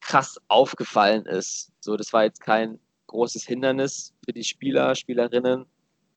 [0.00, 1.72] krass aufgefallen ist.
[1.80, 5.66] So, das war jetzt kein großes Hindernis für die Spieler, Spielerinnen.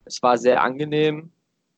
[0.06, 1.32] Es war sehr angenehm,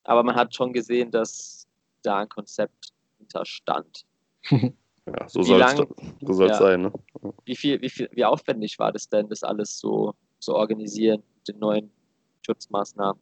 [0.04, 1.67] aber man hat schon gesehen, dass
[2.02, 4.06] da ein Konzept hinterstand.
[5.08, 5.78] Ja, so soll es
[6.20, 6.54] so ja.
[6.54, 6.82] sein.
[6.82, 6.93] Ne?
[7.46, 11.60] Wie, viel, wie, viel, wie aufwendig war das denn, das alles so zu organisieren, den
[11.60, 11.91] neuen
[12.45, 13.21] Schutzmaßnahmen?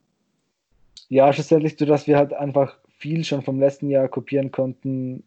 [1.10, 5.24] Ja, schlussendlich, so dass wir halt einfach viel schon vom letzten Jahr kopieren konnten,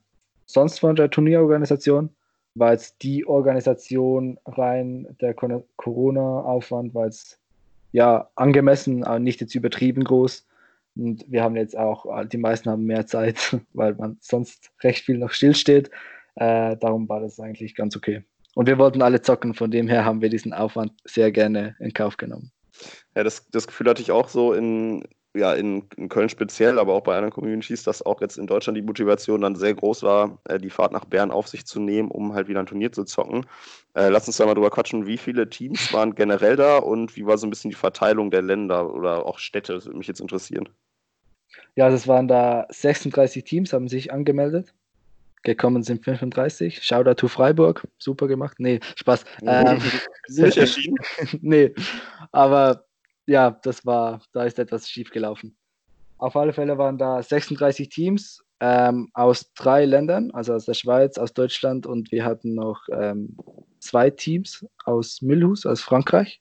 [0.46, 2.10] sonst von der Turnierorganisation,
[2.54, 7.38] war jetzt die Organisation rein der Corona-Aufwand, war jetzt
[7.92, 10.46] ja angemessen, aber nicht jetzt übertrieben groß.
[10.96, 15.18] Und wir haben jetzt auch, die meisten haben mehr Zeit, weil man sonst recht viel
[15.18, 15.90] noch stillsteht.
[16.34, 18.24] Äh, darum war das eigentlich ganz okay.
[18.58, 21.92] Und wir wollten alle zocken, von dem her haben wir diesen Aufwand sehr gerne in
[21.92, 22.50] Kauf genommen.
[23.14, 26.94] Ja, das, das Gefühl hatte ich auch so in, ja, in, in, Köln speziell, aber
[26.94, 30.38] auch bei anderen Communities, dass auch jetzt in Deutschland die Motivation dann sehr groß war,
[30.48, 33.04] äh, die Fahrt nach Bern auf sich zu nehmen, um halt wieder ein Turnier zu
[33.04, 33.46] zocken.
[33.94, 37.26] Äh, lass uns da mal drüber quatschen, wie viele Teams waren generell da und wie
[37.26, 40.20] war so ein bisschen die Verteilung der Länder oder auch Städte, das würde mich jetzt
[40.20, 40.68] interessieren.
[41.76, 44.74] Ja, also es waren da 36 Teams, haben sich angemeldet.
[45.42, 46.82] Gekommen sind 35.
[46.82, 47.86] Shoutout to Freiburg.
[47.98, 48.58] Super gemacht.
[48.58, 49.24] Nee, Spaß.
[49.42, 49.80] Ähm,
[50.28, 50.96] nicht erschienen.
[51.40, 51.72] nee,
[52.32, 52.84] aber
[53.26, 55.56] ja, das war, da ist etwas schief gelaufen.
[56.18, 61.16] Auf alle Fälle waren da 36 Teams ähm, aus drei Ländern, also aus der Schweiz,
[61.18, 63.36] aus Deutschland und wir hatten noch ähm,
[63.78, 66.40] zwei Teams aus Müllhus, aus Frankreich.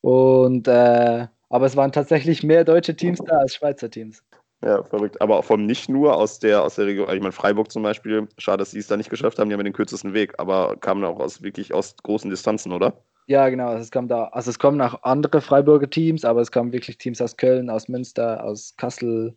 [0.00, 4.22] Und äh, aber es waren tatsächlich mehr deutsche Teams da als Schweizer Teams.
[4.62, 5.20] Ja, verrückt.
[5.20, 8.58] Aber vom nicht nur aus der, aus der Region, ich meine, Freiburg zum Beispiel, schade,
[8.58, 11.20] dass sie es da nicht geschafft haben, die haben den kürzesten Weg, aber kamen auch
[11.20, 12.94] aus wirklich aus großen Distanzen, oder?
[13.28, 13.68] Ja, genau.
[13.68, 16.98] Also es kam da, also es kommen auch andere Freiburger Teams, aber es kamen wirklich
[16.98, 19.36] Teams aus Köln, aus Münster, aus Kassel,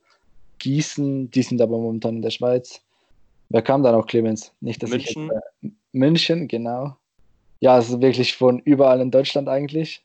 [0.58, 2.82] Gießen, die sind aber momentan in der Schweiz.
[3.50, 4.54] Wer kam da noch, Clemens?
[4.62, 5.26] Nicht, dass München.
[5.26, 6.96] Ich jetzt, äh, München, genau.
[7.60, 10.04] Ja, also wirklich von überall in Deutschland eigentlich.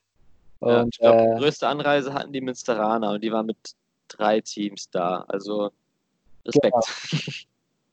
[0.59, 3.57] Und, ja, ich glaube, äh, größte Anreise hatten die Münsteraner und die waren mit
[4.07, 5.25] drei Teams da.
[5.27, 5.71] Also
[6.45, 7.47] Respekt.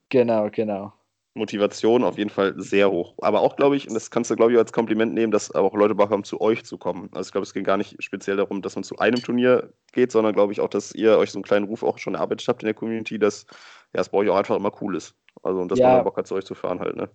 [0.09, 0.51] Genau, genau.
[0.51, 0.93] genau.
[1.35, 3.15] Motivation auf jeden Fall sehr hoch.
[3.19, 5.75] Aber auch, glaube ich, und das kannst du, glaube ich, als Kompliment nehmen, dass auch
[5.75, 7.11] Leute Bock haben, zu euch zu kommen.
[7.13, 10.13] Also ich glaube, es ging gar nicht speziell darum, dass man zu einem Turnier geht,
[10.13, 12.63] sondern glaube ich auch, dass ihr euch so einen kleinen Ruf auch schon erarbeitet habt
[12.63, 13.47] in der Community, dass
[13.93, 15.15] ja, es bei euch auch einfach immer cool ist.
[15.43, 15.97] Also und dass ja.
[15.97, 17.11] man Bock hat, zu euch zu fahren halt, ne?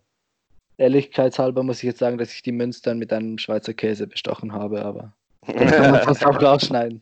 [0.77, 4.83] Ehrlichkeitshalber muss ich jetzt sagen, dass ich die Münstern mit einem Schweizer Käse bestochen habe,
[4.83, 5.13] aber
[5.47, 7.01] das kann man fast auch rausschneiden.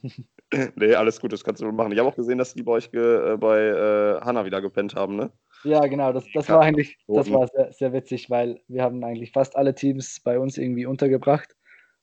[0.76, 1.92] nee, alles gut, das kannst du machen.
[1.92, 5.16] Ich habe auch gesehen, dass die bei euch äh, bei äh, Hanna wieder gepennt haben,
[5.16, 5.32] ne?
[5.64, 9.32] Ja, genau, das, das war eigentlich, das war sehr, sehr witzig, weil wir haben eigentlich
[9.32, 11.56] fast alle Teams bei uns irgendwie untergebracht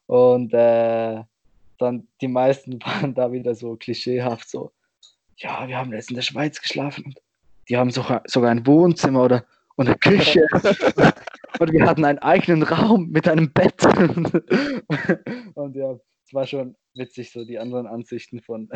[0.06, 1.22] und äh,
[1.78, 4.72] dann die meisten waren da wieder so klischeehaft so,
[5.36, 7.20] ja, wir haben jetzt in der Schweiz geschlafen und
[7.68, 9.44] die haben sogar, sogar ein Wohnzimmer oder
[9.76, 10.46] und eine Küche
[11.58, 13.84] und wir hatten einen eigenen Raum mit einem Bett
[15.54, 15.96] und ja,
[16.34, 18.68] war schon witzig, so die anderen Ansichten von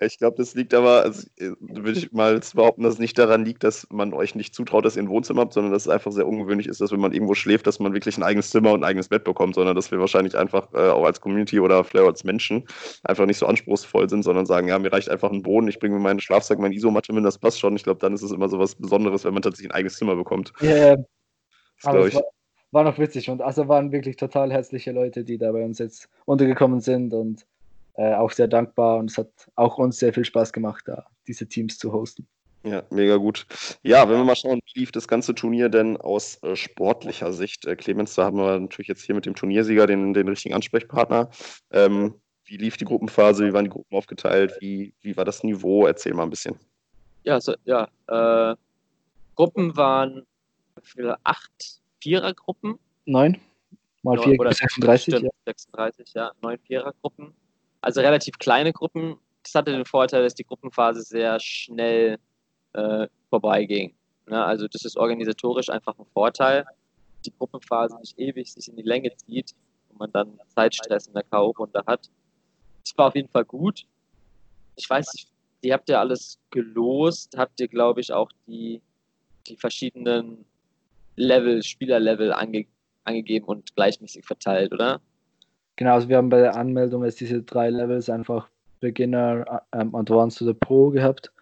[0.00, 3.44] ich glaube, das liegt aber, also, äh, würde ich mal behaupten, dass es nicht daran
[3.44, 6.12] liegt, dass man euch nicht zutraut, dass ihr ein Wohnzimmer habt, sondern dass es einfach
[6.12, 8.80] sehr ungewöhnlich ist, dass wenn man irgendwo schläft, dass man wirklich ein eigenes Zimmer und
[8.80, 12.06] ein eigenes Bett bekommt, sondern dass wir wahrscheinlich einfach äh, auch als Community oder vielleicht
[12.06, 12.64] als Menschen
[13.04, 15.94] einfach nicht so anspruchsvoll sind, sondern sagen, ja, mir reicht einfach ein Boden, ich bringe
[15.94, 17.76] mir meinen Schlafsack, meine Isomatte mit, das passt schon.
[17.76, 20.14] Ich glaube, dann ist es immer so was Besonderes, wenn man tatsächlich ein eigenes Zimmer
[20.14, 20.52] bekommt.
[20.60, 20.96] Ja, yeah.
[21.84, 22.22] aber es war,
[22.74, 26.08] war noch witzig und also waren wirklich total herzliche Leute, die da bei uns jetzt
[26.26, 27.46] untergekommen sind und
[27.94, 31.46] äh, auch sehr dankbar und es hat auch uns sehr viel Spaß gemacht, da diese
[31.46, 32.26] Teams zu hosten.
[32.64, 33.46] Ja, mega gut.
[33.82, 37.66] Ja, wenn wir mal schauen, wie lief das ganze Turnier denn aus äh, sportlicher Sicht?
[37.66, 41.28] Äh, Clemens, da haben wir natürlich jetzt hier mit dem Turniersieger den, den richtigen Ansprechpartner.
[41.70, 42.14] Ähm,
[42.46, 43.46] wie lief die Gruppenphase?
[43.46, 44.56] Wie waren die Gruppen aufgeteilt?
[44.60, 45.86] Wie, wie war das Niveau?
[45.86, 46.56] Erzähl mal ein bisschen.
[47.22, 48.56] Ja, so, ja äh,
[49.34, 50.26] Gruppen waren
[50.82, 52.78] für acht Vierergruppen.
[53.06, 53.40] Neun.
[54.02, 55.14] Mal vier, oder 36.
[55.14, 55.30] Stimmt, ja.
[55.46, 56.32] 36, ja.
[56.42, 57.34] Neun Vierergruppen.
[57.80, 59.16] Also relativ kleine Gruppen.
[59.42, 62.18] Das hatte den Vorteil, dass die Gruppenphase sehr schnell
[62.74, 63.94] äh, vorbeiging.
[64.26, 64.44] Ne?
[64.44, 66.66] Also das ist organisatorisch einfach ein Vorteil.
[67.24, 69.54] Die Gruppenphase nicht ewig sich in die Länge zieht
[69.88, 72.10] und man dann Zeitstress in der K.O.-Runde hat.
[72.84, 73.86] Das war auf jeden Fall gut.
[74.76, 75.28] Ich weiß nicht,
[75.62, 78.82] ihr habt ja alles gelost, habt ihr, glaube ich, auch die,
[79.46, 80.44] die verschiedenen
[81.16, 82.66] Level, Spielerlevel ange,
[83.04, 85.00] angegeben und gleichmäßig verteilt, oder?
[85.76, 88.48] Genau, also wir haben bei der Anmeldung jetzt diese drei Levels einfach
[88.80, 91.32] Beginner, ähm, Advanced oder Pro gehabt.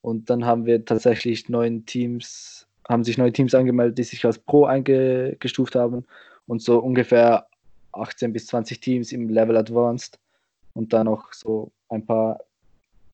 [0.00, 4.38] Und dann haben wir tatsächlich neun Teams, haben sich neue Teams angemeldet, die sich als
[4.38, 6.04] Pro eingestuft haben.
[6.46, 7.46] Und so ungefähr
[7.92, 10.18] 18 bis 20 Teams im Level Advanced.
[10.74, 12.40] Und dann noch so ein paar,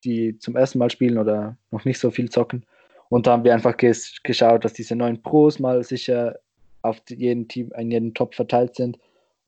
[0.03, 2.65] die zum ersten Mal spielen oder noch nicht so viel zocken.
[3.09, 6.39] Und da haben wir einfach ges geschaut, dass diese neun Pros mal sicher
[6.81, 8.97] auf jeden Team, in jedem Top verteilt sind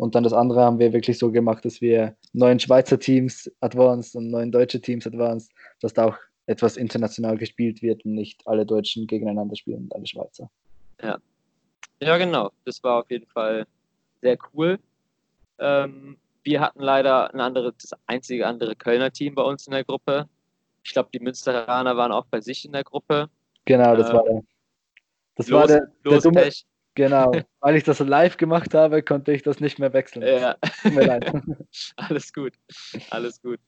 [0.02, 4.16] und dann das andere haben wir wirklich so gemacht, dass wir neun Schweizer Teams advanced
[4.16, 8.66] und neun deutsche Teams advanced, dass da auch etwas international gespielt wird und nicht alle
[8.66, 10.50] Deutschen gegeneinander spielen und alle Schweizer.
[11.04, 11.20] Ja.
[12.02, 12.50] Ja, genau.
[12.66, 13.68] Das war auf jeden Fall
[14.24, 14.80] sehr cool.
[15.60, 19.84] Ähm, wir hatten leider ein andere, das einzige andere Kölner Team bei uns in der
[19.84, 20.28] Gruppe.
[20.84, 23.30] Ich glaube, die Münsteraner waren auch bei sich in der Gruppe.
[23.66, 24.42] Genau, das Ähm, war der.
[25.36, 26.42] Das Los, war der, der los dumme.
[26.42, 26.66] Pech.
[26.96, 27.32] Genau.
[27.62, 30.26] Weil ich das live gemacht habe, konnte ich das nicht mehr wechseln.
[30.26, 31.34] Ja, Tut mir leid.
[31.96, 32.54] alles gut.
[33.10, 33.60] Alles gut.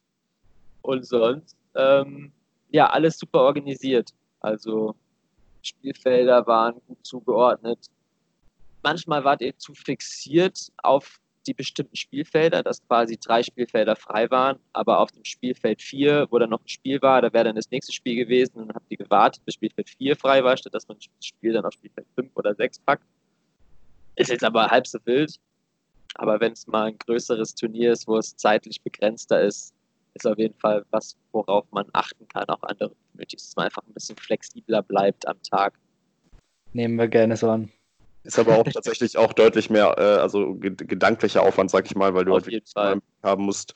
[0.82, 2.32] Und sonst, ähm,
[2.70, 4.10] ja, alles super organisiert.
[4.40, 4.94] Also
[5.62, 7.78] Spielfelder waren gut zugeordnet.
[8.82, 14.58] Manchmal wart ihr zu fixiert auf die bestimmten Spielfelder, dass quasi drei Spielfelder frei waren,
[14.72, 17.70] aber auf dem Spielfeld 4, wo dann noch ein Spiel war, da wäre dann das
[17.70, 20.88] nächste Spiel gewesen und dann habt ihr gewartet, bis Spielfeld 4 frei war, statt dass
[20.88, 23.04] man das Spiel dann auf Spielfeld 5 oder 6 packt.
[24.16, 25.38] Ist jetzt aber halb so wild.
[26.16, 29.74] Aber wenn es mal ein größeres Turnier ist, wo es zeitlich begrenzter ist,
[30.14, 33.82] ist auf jeden Fall was, worauf man achten kann, auch andere Communities, dass man einfach
[33.82, 35.74] ein bisschen flexibler bleibt am Tag.
[36.72, 37.70] Nehmen wir gerne so an.
[38.24, 42.14] Ist aber auch tatsächlich auch deutlich mehr, äh, also ged gedanklicher Aufwand, sag ich mal,
[42.14, 43.00] weil du Auf halt jeden wirklich Fall.
[43.22, 43.74] haben musst,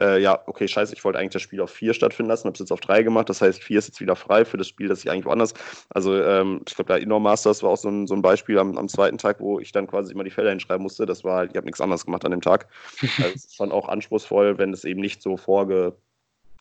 [0.00, 2.60] äh, ja, okay, scheiße, ich wollte eigentlich das Spiel auf vier stattfinden lassen, habe es
[2.60, 5.00] jetzt auf drei gemacht, das heißt, vier ist jetzt wieder frei für das Spiel, das
[5.00, 5.52] ich eigentlich woanders.
[5.90, 8.78] Also ähm, ich glaube, da Indoor Masters war auch so ein, so ein Beispiel am,
[8.78, 11.06] am zweiten Tag, wo ich dann quasi immer die Felder hinschreiben musste.
[11.06, 12.68] Das war halt, ich habe nichts anderes gemacht an dem Tag.
[13.20, 15.96] Also es ist schon auch anspruchsvoll, wenn es eben nicht so vorge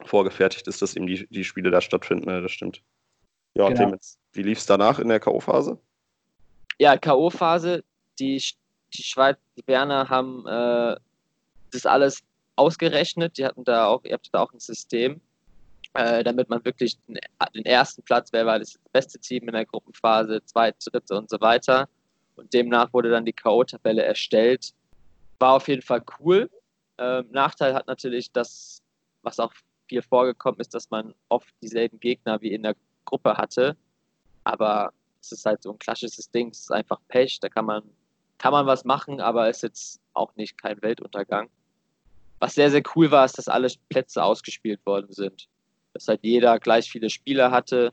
[0.06, 2.82] vorgefertigt ist, dass eben die, die Spiele da stattfinden, ne, das stimmt.
[3.54, 3.78] Ja, Genau.
[3.78, 5.78] Clemens, wie lief es danach in der K.O.-Phase?
[6.80, 7.84] Ja, K.O.-Phase,
[8.20, 8.42] die,
[8.94, 10.96] die Schweiz, die Berner haben äh,
[11.72, 12.24] das alles
[12.56, 13.38] ausgerechnet.
[13.38, 15.20] Die hatten da auch, ihr habt da auch ein System,
[15.94, 17.20] äh, damit man wirklich den,
[17.54, 21.40] den ersten Platz, wer war das beste Team in der Gruppenphase, zweite, dritte und so
[21.42, 21.90] weiter.
[22.38, 24.74] Und demnach wurde dann die K.O.-Tabelle erstellt.
[25.40, 26.50] War auf jeden Fall cool.
[26.98, 28.82] Ähm, Nachteil hat natürlich das,
[29.22, 29.52] was auch
[29.90, 33.76] viel vorgekommen ist, dass man oft dieselben Gegner wie in der Gruppe hatte.
[34.46, 37.84] Aber es ist halt so ein klassisches Ding, es ist einfach Pech, da kann man,
[38.38, 41.50] kann man was machen, aber ist jetzt auch nicht kein Weltuntergang.
[42.40, 45.50] Was sehr, sehr cool war, ist, dass alle Plätze ausgespielt worden sind.
[45.94, 47.92] Dass halt jeder gleich viele Spieler hatte.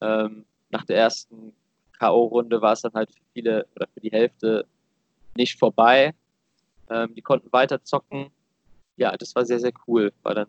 [0.00, 1.52] Ähm, nach der ersten
[1.98, 4.66] K.O.-Runde war es dann halt für viele oder für die Hälfte
[5.36, 6.14] nicht vorbei.
[6.88, 8.30] Ähm, die konnten weiter zocken.
[8.96, 10.48] Ja, das war sehr, sehr cool, weil dann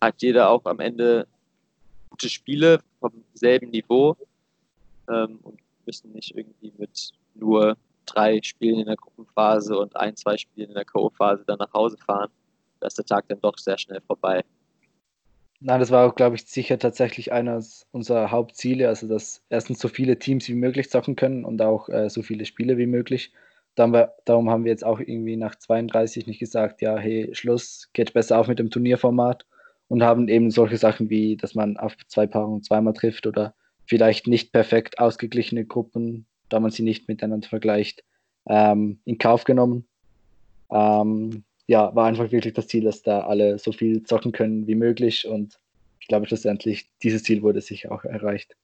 [0.00, 1.28] hat jeder auch am Ende
[2.10, 4.16] gute Spiele vom selben Niveau
[5.08, 10.36] ähm, und müssen nicht irgendwie mit nur drei Spielen in der Gruppenphase und ein, zwei
[10.36, 12.30] Spielen in der K.O.-Phase dann nach Hause fahren.
[12.80, 14.42] Da ist der Tag dann doch sehr schnell vorbei.
[15.60, 18.88] Nein, das war auch, glaube ich, sicher tatsächlich eines unserer Hauptziele.
[18.88, 22.44] Also, dass erstens so viele Teams wie möglich zocken können und auch äh, so viele
[22.44, 23.32] Spiele wie möglich.
[23.76, 28.12] Wir, darum haben wir jetzt auch irgendwie nach 32 nicht gesagt, ja, hey, Schluss, geht
[28.12, 29.46] besser auf mit dem Turnierformat
[29.88, 33.54] und haben eben solche Sachen wie, dass man auf zwei Paarungen zweimal trifft oder
[33.86, 38.04] vielleicht nicht perfekt ausgeglichene Gruppen, da man sie nicht miteinander vergleicht,
[38.48, 39.86] ähm, in Kauf genommen.
[40.70, 44.74] Ähm, ja, war einfach wirklich das Ziel, dass da alle so viel zocken können wie
[44.74, 45.58] möglich und
[46.00, 48.56] ich glaube schlussendlich, dieses Ziel wurde sicher auch erreicht.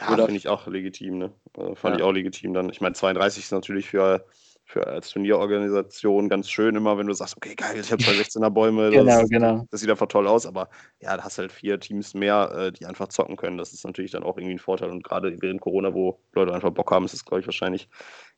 [0.00, 1.32] Ja, Oder- finde ich auch legitim, ne?
[1.56, 1.98] Also fand Ja.
[1.98, 2.68] ich auch legitim dann.
[2.70, 4.24] Ich meine, 32 ist natürlich für,
[4.66, 8.50] für als Turnierorganisation ganz schön immer, wenn du sagst, okay, geil, ich habe zwei 16er
[8.50, 9.64] Bäume, Genau, das, genau.
[9.70, 10.68] das sieht einfach toll aus, aber
[11.00, 13.58] ja, da hast halt vier Teams mehr, äh, die einfach zocken können.
[13.58, 14.90] Das ist natürlich dann auch irgendwie ein Vorteil.
[14.90, 17.88] Und gerade während Corona, wo Leute einfach Bock haben, ist es, glaube ich, wahrscheinlich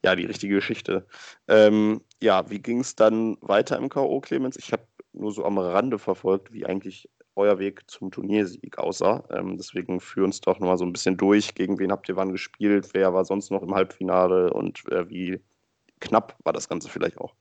[0.05, 1.07] ja die richtige Geschichte.
[1.49, 4.57] Ähm, ja, wie ging es dann weiter im K.O., Clemens?
[4.59, 4.83] Ich habe
[5.14, 9.25] nur so am Rande verfolgt, wie eigentlich euer Weg zum Turniersieg aussah.
[9.31, 11.55] Ähm, deswegen führ uns doch nochmal so ein bisschen durch.
[11.55, 12.91] Gegen wen habt ihr wann gespielt?
[12.93, 14.53] Wer war sonst noch im Halbfinale?
[14.53, 15.41] Und äh, wie
[16.00, 17.34] knapp war das Ganze vielleicht auch?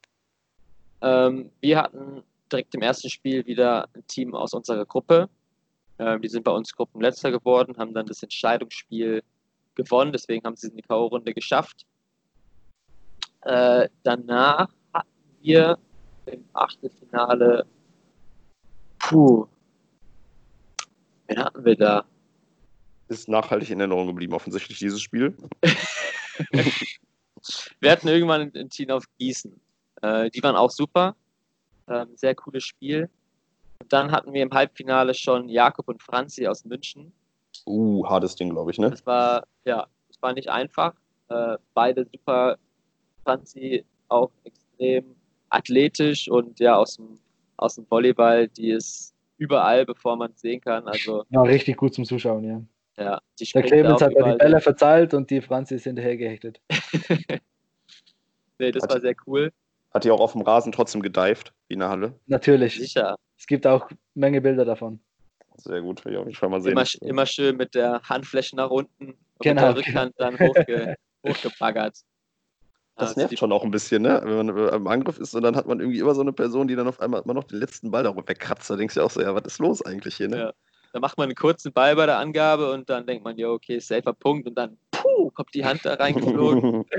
[1.01, 5.29] Ähm, wir hatten direkt im ersten Spiel wieder ein Team aus unserer Gruppe.
[5.99, 9.23] Ähm, die sind bei uns Gruppenletzter geworden, haben dann das Entscheidungsspiel
[9.75, 11.85] gewonnen, deswegen haben sie es in die K.O.-Runde geschafft.
[13.41, 15.09] Äh, danach hatten
[15.41, 15.77] wir
[16.25, 17.65] im Achtelfinale,
[18.99, 19.47] puh,
[21.27, 22.05] wen hatten wir da?
[23.07, 25.35] Ist nachhaltig in Erinnerung geblieben, offensichtlich dieses Spiel.
[27.79, 29.59] Wir hatten irgendwann ein- Team auf Gießen.
[30.01, 31.15] Äh, die waren auch super.
[31.87, 33.09] Ähm, sehr cooles Spiel.
[33.79, 37.13] Und dann hatten wir im Halbfinale schon Jakob und Franzi aus München.
[37.65, 38.89] Uh, hartes Ding, glaube ich, ne?
[38.91, 40.93] Das war, ja, das war nicht einfach.
[41.29, 42.57] Äh, beide super.
[43.23, 45.15] Franzi auch extrem
[45.49, 47.19] athletisch und ja, aus dem,
[47.57, 50.87] aus dem Volleyball, die ist überall, bevor man es sehen kann.
[50.87, 52.61] Also, War richtig gut zum Zuschauen, ja.
[52.97, 56.61] Ja, die Der Clemens hat die Bälle verzahlt und die Franzi ist hinterher gehechtet.
[58.59, 59.51] nee, das war sehr cool.
[59.93, 62.19] Hat die auch auf dem Rasen trotzdem gedived, wie in der Halle?
[62.25, 62.77] Natürlich.
[62.77, 63.15] Sicher.
[63.37, 64.99] Es gibt auch Menge Bilder davon.
[65.57, 66.73] Sehr gut, will ich auf jeden Fall mal sehen.
[66.73, 70.95] Immer, immer schön mit der Handfläche nach unten und Genau, mit der Rückhand dann hochge,
[71.25, 71.97] hochgebaggert.
[72.95, 74.21] Das Also nervt schon auch ein bisschen, ne?
[74.23, 76.75] Wenn man im Angriff ist und dann hat man irgendwie immer so eine Person, die
[76.75, 78.69] dann auf einmal immer noch den letzten Ball darüber wegkratzt.
[78.69, 80.37] Da denkst du ja auch so, ja, was ist los eigentlich hier, ne?
[80.37, 80.53] Ja.
[80.97, 83.77] Dann macht man einen kurzen Ball bei der Angabe und dann denkt man, ja, okay,
[83.77, 86.85] safer Punkt und dann puh, kommt die Hand da reingeflogen.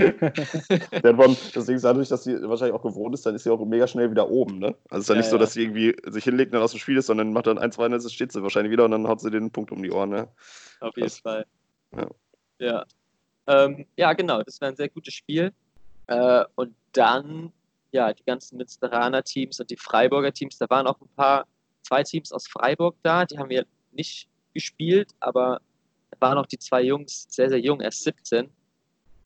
[1.53, 4.31] Deswegen dadurch, dass sie wahrscheinlich auch gewohnt ist, dann ist sie auch mega schnell wieder
[4.31, 4.77] oben, ne?
[4.89, 6.71] Also es ist ja, Ja, nicht so, dass sie irgendwie sich hinlegt und dann aus
[6.71, 9.09] dem Spiel ist, sondern macht dann ein, zwei Netze, steht sie wahrscheinlich wieder und dann
[9.09, 10.29] haut sie den Punkt um die Ohren, ne?
[10.79, 11.19] Auf jeden Krass.
[11.19, 11.45] Fall.
[11.97, 12.07] Ja.
[12.61, 12.85] Ja,
[13.49, 15.53] ähm, ja genau, das war ein sehr gutes Spiel.
[16.07, 17.53] Äh, und dann,
[17.91, 21.47] ja, die ganzen Münsteraner Teams und die Freiburger Teams, da waren auch ein paar,
[21.83, 25.61] zwei Teams aus Freiburg da, die haben wir nicht gespielt, aber
[26.21, 28.51] waren auch die zwei Jungs sehr, sehr jung, erst 17,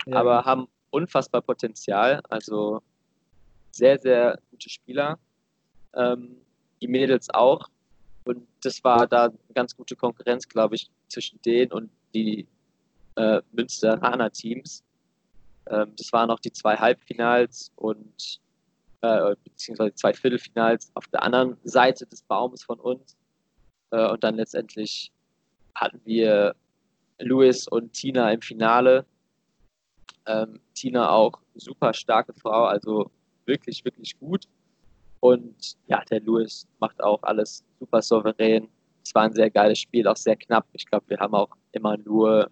[0.07, 2.83] Ja, aber haben unfassbar Potenzial, also
[3.71, 5.19] sehr, sehr gute Spieler.
[5.95, 6.37] Ähm,
[6.81, 7.69] die Mädels auch.
[8.25, 12.47] Und das war da eine ganz gute Konkurrenz, glaube ich, zwischen denen und die
[13.17, 14.85] äh, Münsteraner Teams.
[15.67, 18.41] Ähm, das waren auch die zwei Halbfinals und
[19.01, 23.17] äh, beziehungsweise zwei Viertelfinals auf der anderen Seite des Baumes von uns.
[23.93, 25.12] Äh, und dann letztendlich
[25.74, 26.55] hatten wir
[27.20, 29.07] Louis und Tina im Finale.
[30.26, 33.11] Ähm, Tina auch super starke Frau, also
[33.47, 34.47] wirklich, wirklich gut.
[35.20, 38.68] Und ja, der Louis macht auch alles super souverän.
[39.05, 40.66] Es war ein sehr geiles Spiel, auch sehr knapp.
[40.72, 42.51] Ich glaube, wir haben auch immer nur,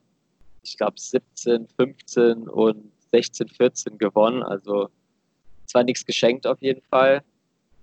[0.62, 4.42] ich glaube, 17, 15 und 16, 14 gewonnen.
[4.42, 4.88] Also
[5.66, 7.22] es war nichts geschenkt auf jeden Fall.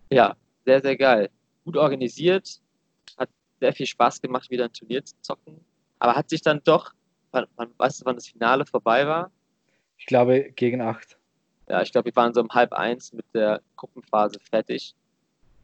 [0.09, 0.35] Ja,
[0.65, 1.29] sehr, sehr geil.
[1.65, 2.61] Gut organisiert,
[3.59, 5.59] sehr viel Spaß gemacht, wieder ein Turnier zu zocken.
[5.99, 6.93] Aber hat sich dann doch,
[7.31, 9.31] wann, wann, weißt du, wann das Finale vorbei war?
[9.97, 11.17] Ich glaube gegen acht.
[11.67, 14.95] Ja, ich glaube, wir waren so um halb eins mit der Gruppenphase fertig.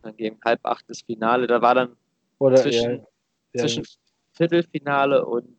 [0.02, 1.48] Dann gegen halb acht das Finale.
[1.48, 1.96] Da war dann
[2.40, 3.06] Oder zwischen, ja,
[3.54, 3.86] ja, zwischen
[4.34, 5.56] Viertelfinale und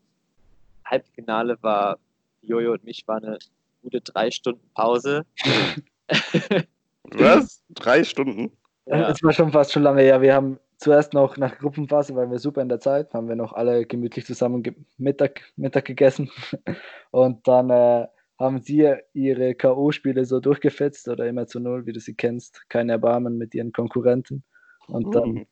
[0.84, 1.98] Halbfinale war
[2.42, 3.38] Jojo und mich war eine
[3.82, 5.24] gute drei Stunden Pause.
[7.04, 7.62] Was?
[7.70, 8.52] Drei Stunden?
[8.86, 10.20] Ja, Es war schon fast schon lange her.
[10.20, 13.54] Wir haben zuerst noch nach Gruppenphase, weil wir super in der Zeit, haben wir noch
[13.54, 16.30] alle gemütlich zusammen ge Mittag, Mittag gegessen.
[17.10, 18.06] Und dann äh,
[18.38, 22.68] haben sie ihre K.O.-Spiele so durchgefetzt oder immer zu null, wie du sie kennst.
[22.68, 24.44] Kein Erbarmen mit ihren Konkurrenten.
[24.86, 25.46] Und dann, Mhm.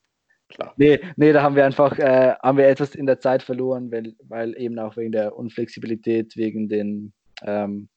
[0.49, 0.75] Klar.
[0.77, 4.15] nee, nee, da haben wir einfach, äh, haben wir etwas in der Zeit verloren, weil,
[4.29, 7.89] weil eben auch wegen der Unflexibilität, wegen den, ähm,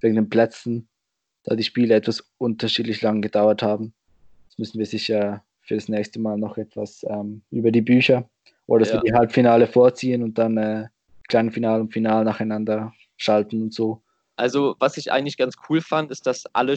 [0.00, 0.90] wegen den Plätzen,
[1.44, 3.94] da die Spiele etwas unterschiedlich lang gedauert haben.
[4.48, 8.28] Das müssen wir sicher für das nächste Mal noch etwas ähm, über die Bücher
[8.66, 8.94] oder dass Ja.
[8.94, 10.88] wir die Halbfinale vorziehen und dann äh,
[11.28, 14.02] kleinen Final und Final nacheinander schalten und so.
[14.34, 16.74] Also, was ich eigentlich ganz cool fand, ist, dass alle,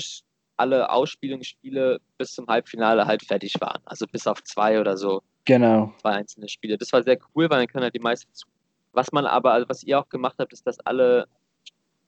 [0.57, 3.81] alle Ausspielungsspiele bis zum Halbfinale halt fertig waren.
[3.85, 5.91] Also bis auf zwei oder so, Genau.
[5.99, 6.77] zwei einzelne Spiele.
[6.77, 8.31] Das war sehr cool, weil dann können halt die meisten.
[8.31, 8.45] zu-
[8.91, 11.25] Was man aber, also was ihr auch gemacht habt, ist, dass alle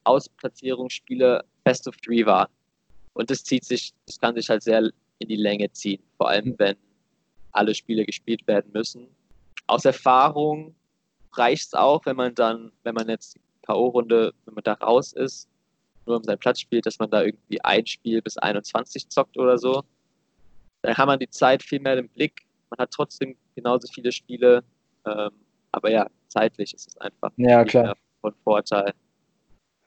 [0.03, 2.47] Ausplatzierungsspiele Best of Three waren.
[3.13, 6.01] Und das zieht sich, das kann sich halt sehr in die Länge ziehen.
[6.17, 6.75] Vor allem, wenn
[7.51, 9.07] alle Spiele gespielt werden müssen.
[9.67, 10.75] Aus Erfahrung
[11.33, 15.13] reicht es auch, wenn man dann, wenn man jetzt die K.O.-Runde, wenn man da raus
[15.13, 15.49] ist,
[16.05, 19.57] nur um seinen Platz spielt, dass man da irgendwie ein Spiel bis 21 zockt oder
[19.57, 19.83] so.
[20.81, 22.45] Dann hat man die Zeit viel mehr im Blick.
[22.69, 24.63] Man hat trotzdem genauso viele Spiele.
[25.05, 25.31] Ähm,
[25.71, 27.95] aber ja, zeitlich ist es einfach Ja, klar.
[28.21, 28.93] von Vorteil.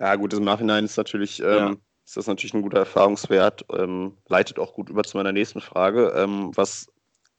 [0.01, 1.81] Ja, gut, im Nachhinein ist natürlich, ähm.
[2.09, 3.67] Ist das natürlich ein guter Erfahrungswert.
[3.71, 6.15] Ähm, leitet auch gut über zu meiner nächsten Frage.
[6.17, 6.91] Ähm, was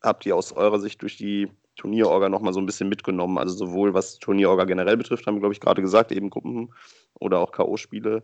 [0.04, 3.40] habt ihr aus eurer Sicht durch die Turnierorga nochmal so ein bisschen mitgenommen?
[3.40, 6.72] Also sowohl was Turnierorga generell betrifft, haben wir, glaube ich, gerade gesagt, eben Gruppen
[7.20, 8.22] oder auch K.O.-Spiele,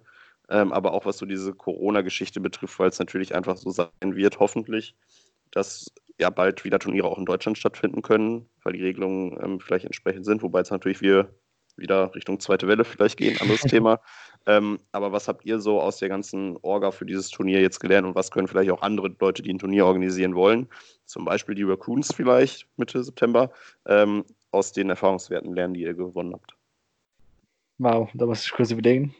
[0.49, 4.39] ähm, aber auch was so diese Corona-Geschichte betrifft, weil es natürlich einfach so sein wird,
[4.39, 4.95] hoffentlich,
[5.49, 9.85] dass ja bald wieder Turniere auch in Deutschland stattfinden können, weil die Regelungen ähm, vielleicht
[9.85, 11.27] entsprechend sind, wobei jetzt natürlich wir
[11.77, 13.99] wieder Richtung zweite Welle vielleicht gehen, anderes Thema.
[14.47, 18.07] Ähm, aber was habt ihr so aus der ganzen Orga für dieses Turnier jetzt gelernt
[18.07, 20.67] und was können vielleicht auch andere Leute, die ein Turnier organisieren wollen,
[21.05, 23.51] zum Beispiel die Raccoons vielleicht Mitte September,
[23.87, 26.55] ähm, aus den Erfahrungswerten lernen, die ihr gewonnen habt?
[27.77, 29.13] Wow, da muss ich kurz überlegen.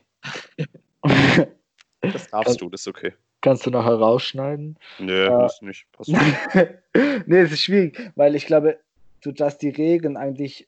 [2.02, 3.14] Das darfst du, das ist okay.
[3.42, 4.78] Kannst du nachher rausschneiden?
[5.00, 5.86] Nö, Äh, nicht.
[5.92, 6.10] Passt
[7.26, 8.80] nee, es ist schwierig, weil ich glaube,
[9.24, 10.68] so dass die Regeln eigentlich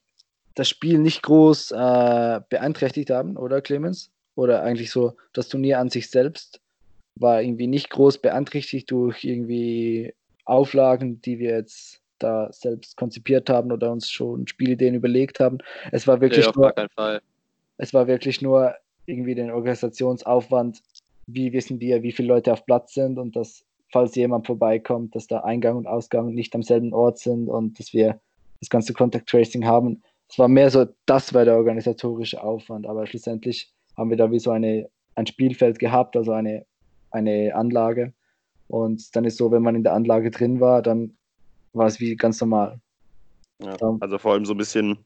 [0.58, 4.10] das Spiel nicht groß äh, beeinträchtigt haben, oder Clemens?
[4.36, 6.60] Oder eigentlich so das Turnier an sich selbst
[7.16, 10.14] war irgendwie nicht groß beeinträchtigt durch irgendwie
[10.46, 15.60] Auflagen, die wir jetzt da selbst konzipiert haben oder uns schon Spielideen überlegt haben.
[15.92, 17.22] Es war wirklich Nee, nur,
[17.78, 18.74] es war wirklich nur
[19.06, 20.82] irgendwie den Organisationsaufwand,
[21.28, 25.28] wie wissen wir, wie viele Leute auf Platz sind und dass, falls jemand vorbeikommt, dass
[25.28, 28.20] da Eingang und Ausgang nicht am selben Ort sind und dass wir
[28.60, 30.02] das ganze Contact Tracing haben.
[30.30, 34.40] Es war mehr so, das war der organisatorische Aufwand, aber schlussendlich haben wir da wie
[34.40, 36.66] so eine, ein Spielfeld gehabt, also eine,
[37.12, 38.14] eine Anlage.
[38.68, 41.18] Und dann ist so, wenn man in der Anlage drin war, dann
[41.74, 42.80] war es wie ganz normal.
[43.64, 45.06] Ja, also vor allem so ein bisschen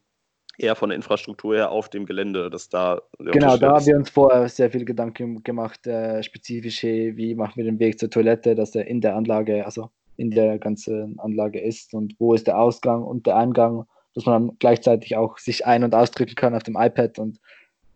[0.58, 4.10] eher von der Infrastruktur her auf dem Gelände, dass da Genau, da haben wir uns
[4.10, 8.56] vorher sehr viel Gedanken gemacht, äh, spezifisch, hey, wie machen wir den Weg zur Toilette,
[8.56, 12.60] dass der in der Anlage, also in der ganzen Anlage ist und wo ist der
[12.60, 16.76] Ausgang und der Eingang, dass man gleichzeitig auch sich ein- und ausdrücken kann auf dem
[16.78, 17.40] iPad und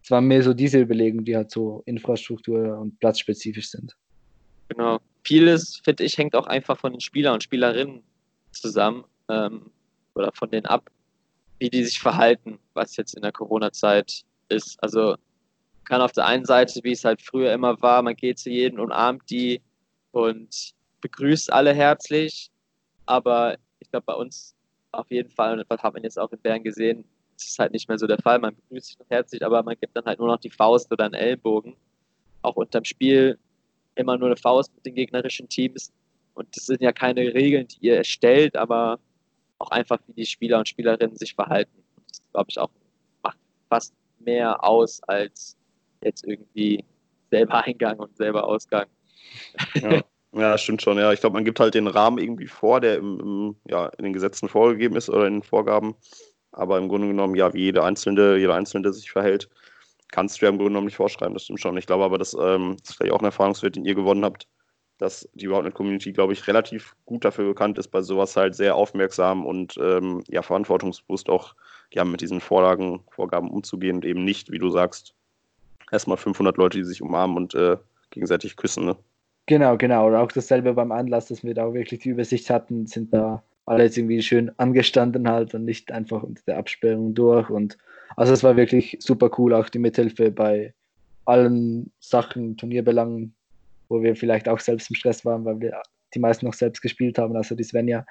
[0.03, 3.95] es waren mehr so diese Überlegungen, die halt so Infrastruktur und platzspezifisch sind.
[4.69, 4.99] Genau.
[5.23, 8.03] Vieles, finde ich, hängt auch einfach von den Spielern und Spielerinnen
[8.51, 9.71] zusammen ähm,
[10.13, 10.91] oder von denen ab,
[11.57, 14.77] wie die sich verhalten, was jetzt in der Corona-Zeit ist.
[14.83, 15.15] Also
[15.85, 18.79] kann auf der einen Seite, wie es halt früher immer war, man geht zu jedem,
[18.79, 19.61] umarmt die
[20.11, 22.51] und begrüßt alle herzlich.
[23.05, 24.54] Aber ich glaube, bei uns
[24.99, 27.73] auf jeden Fall, und das hat man jetzt auch in Bern gesehen, ist es halt
[27.73, 28.39] nicht mehr so der Fall.
[28.39, 31.05] Man begrüßt sich noch herzlich, aber man gibt dann halt nur noch die Faust oder
[31.05, 31.75] einen Ellbogen.
[32.41, 33.37] Auch unterm Spiel
[33.95, 35.91] immer nur eine Faust mit den gegnerischen Teams.
[36.33, 38.99] Und das sind ja keine Regeln, die ihr erstellt, aber
[39.59, 41.83] auch einfach, wie die Spieler und Spielerinnen sich verhalten.
[42.07, 42.69] Das glaube ich auch
[43.23, 43.37] macht
[43.69, 45.57] fast mehr aus als
[46.03, 46.83] jetzt irgendwie
[47.31, 48.87] selber Eingang und selber Ausgang.
[49.75, 50.01] Ja.
[50.35, 50.97] ja, stimmt schon.
[50.97, 54.03] Ja, ich glaube, man gibt halt den Rahmen irgendwie vor, der im, im, ja, in
[54.03, 55.95] den Gesetzen vorgegeben ist oder in den Vorgaben.
[56.51, 59.49] Aber im Grunde genommen, ja, wie jeder Einzelne, jeder Einzelne sich verhält,
[60.11, 61.33] kannst du ja im Grunde genommen nicht vorschreiben.
[61.33, 61.77] Das stimmt schon.
[61.77, 64.47] Ich glaube aber, ähm, das ist vielleicht auch ein Erfahrungswert, den ihr gewonnen habt,
[64.97, 69.45] dass die Roundnet-Community, glaube ich, relativ gut dafür bekannt ist, bei sowas halt sehr aufmerksam
[69.45, 71.55] und ähm, ja, verantwortungsbewusst auch
[71.93, 75.13] ja, mit diesen Vorlagen, Vorgaben umzugehen und eben nicht, wie du sagst,
[75.91, 77.77] erstmal 500 Leute, die sich umarmen und äh,
[78.11, 78.85] gegenseitig küssen.
[78.85, 78.95] Ne?
[79.47, 80.07] Genau, genau.
[80.07, 83.43] Oder auch dasselbe beim Anlass, dass wir da auch wirklich die Übersicht hatten, sind da
[83.65, 87.49] alle jetzt irgendwie schön angestanden halt und nicht einfach unter der Absperrung durch.
[87.49, 87.77] Und
[88.15, 90.73] also es war wirklich super cool, auch die Mithilfe bei
[91.25, 93.35] allen Sachen, Turnierbelangen,
[93.89, 95.81] wo wir vielleicht auch selbst im Stress waren, weil wir
[96.13, 98.05] die meisten noch selbst gespielt haben, also die Svenja,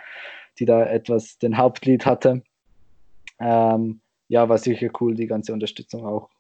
[0.59, 2.43] die da etwas den Hauptlied hatte.
[3.41, 6.31] Ähm, ja, war sicher cool, die ganze Unterstützung auch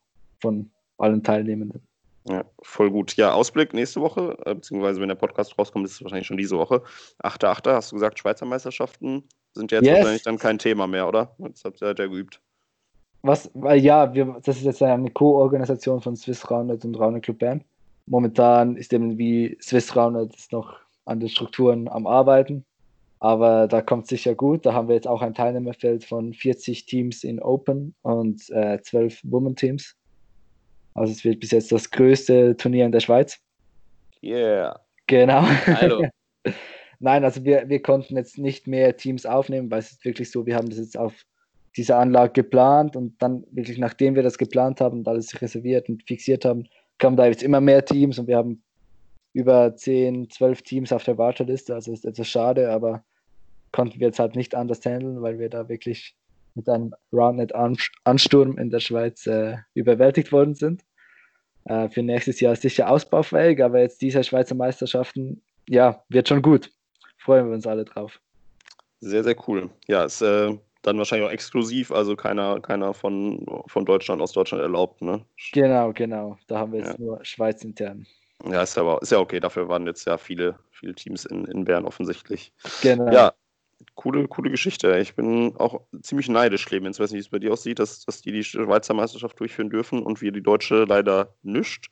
[0.40, 1.86] von allen Teilnehmenden.
[2.26, 3.16] Ja, voll gut.
[3.16, 6.56] Ja, Ausblick nächste Woche, äh, beziehungsweise wenn der Podcast rauskommt, ist es wahrscheinlich schon diese
[6.56, 6.82] Woche.
[7.22, 7.72] 8.8.
[7.74, 9.98] hast du gesagt, Schweizer Meisterschaften sind ja jetzt Yes.
[9.98, 11.34] wahrscheinlich dann kein Thema mehr, oder?
[11.38, 12.40] Jetzt habt ihr halt ja geübt.
[13.22, 17.38] Was, weil ja, wir, das ist jetzt eine Co-Organisation von Swiss Roundnet und Roundnet Club
[17.38, 17.64] Bern.
[18.06, 22.64] Momentan ist eben wie Swiss Roundnet ist noch an den Strukturen am Arbeiten,
[23.20, 24.66] aber da kommt sicher gut.
[24.66, 29.20] Da haben wir jetzt auch ein Teilnehmerfeld von 40 Teams in Open und äh, 12
[29.24, 29.94] Women-Teams.
[30.94, 33.38] Also es wird bis jetzt das größte Turnier in der Schweiz.
[34.22, 34.80] Yeah.
[35.06, 35.42] Genau.
[35.66, 36.08] Hallo.
[37.00, 40.46] Nein, also wir, wir konnten jetzt nicht mehr Teams aufnehmen, weil es ist wirklich so,
[40.46, 41.12] wir haben das jetzt auf
[41.76, 46.04] dieser Anlage geplant und dann wirklich nachdem wir das geplant haben und alles reserviert und
[46.04, 46.68] fixiert haben,
[46.98, 48.62] kamen da jetzt immer mehr Teams und wir haben
[49.32, 53.04] über 10, 12 Teams auf der Warteliste, also ist etwas schade, aber
[53.72, 56.16] konnten wir jetzt halt nicht anders handeln, weil wir da wirklich
[56.54, 60.82] mit einem Roundnet-Ansturm in der Schweiz äh, überwältigt worden sind.
[61.64, 66.42] Äh, für nächstes Jahr ist sicher ausbaufähig, aber jetzt diese Schweizer Meisterschaften, ja, wird schon
[66.42, 66.70] gut.
[67.18, 68.20] Freuen wir uns alle drauf.
[69.00, 69.70] Sehr, sehr cool.
[69.86, 74.62] Ja, ist äh, dann wahrscheinlich auch exklusiv, also keiner, keiner von, von Deutschland aus Deutschland
[74.62, 75.24] erlaubt, ne?
[75.52, 76.38] Genau, genau.
[76.46, 77.04] Da haben wir jetzt Ja.
[77.04, 78.06] nur Schweiz intern.
[78.44, 79.40] Ja, ist ja, aber, ist ja okay.
[79.40, 82.52] Dafür waren jetzt ja viele, viele Teams in, in Bern offensichtlich.
[82.82, 83.10] Genau.
[83.10, 83.32] Ja,
[83.94, 84.98] coole, coole Geschichte.
[84.98, 86.96] Ich bin auch ziemlich neidisch, Clemens.
[86.96, 89.70] Ich weiß nicht, wie es bei dir aussieht, dass, dass die die Schweizer Meisterschaft durchführen
[89.70, 91.88] dürfen und wir die Deutsche leider nischt.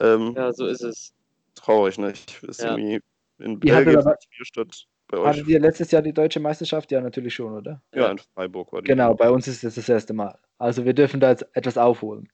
[0.00, 1.12] Ähm, Ja, so ist es.
[1.54, 2.12] Traurig, ne?
[2.12, 2.70] Ich ist Ja.
[2.76, 3.00] irgendwie
[3.38, 5.26] in Ihr hattet Belgien aber- hier statt bei euch.
[5.26, 6.90] Hattet ihr letztes Jahr die deutsche Meisterschaft?
[6.90, 7.80] Ja, natürlich schon, oder?
[7.94, 8.88] Ja, in Freiburg war die.
[8.88, 10.36] Genau, bei uns ist es das erste Mal.
[10.58, 12.28] Also wir dürfen da jetzt etwas aufholen.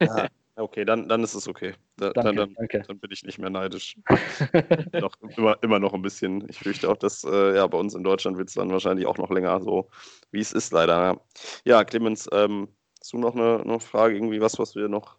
[0.00, 1.74] Ah, okay, dann, dann ist es okay.
[1.96, 2.82] Da, Danke, dann, dann, danke.
[2.86, 3.96] dann bin ich nicht mehr neidisch.
[4.92, 6.48] noch, immer, immer noch ein bisschen.
[6.48, 9.18] Ich fürchte auch, dass äh, ja, bei uns in Deutschland wird es dann wahrscheinlich auch
[9.18, 9.88] noch länger so,
[10.30, 10.94] wie es ist, leider.
[10.94, 11.20] Ja,
[11.64, 12.68] ja Clemens, ähm,
[13.00, 15.16] hast du noch eine, eine Frage, irgendwie was, was wir noch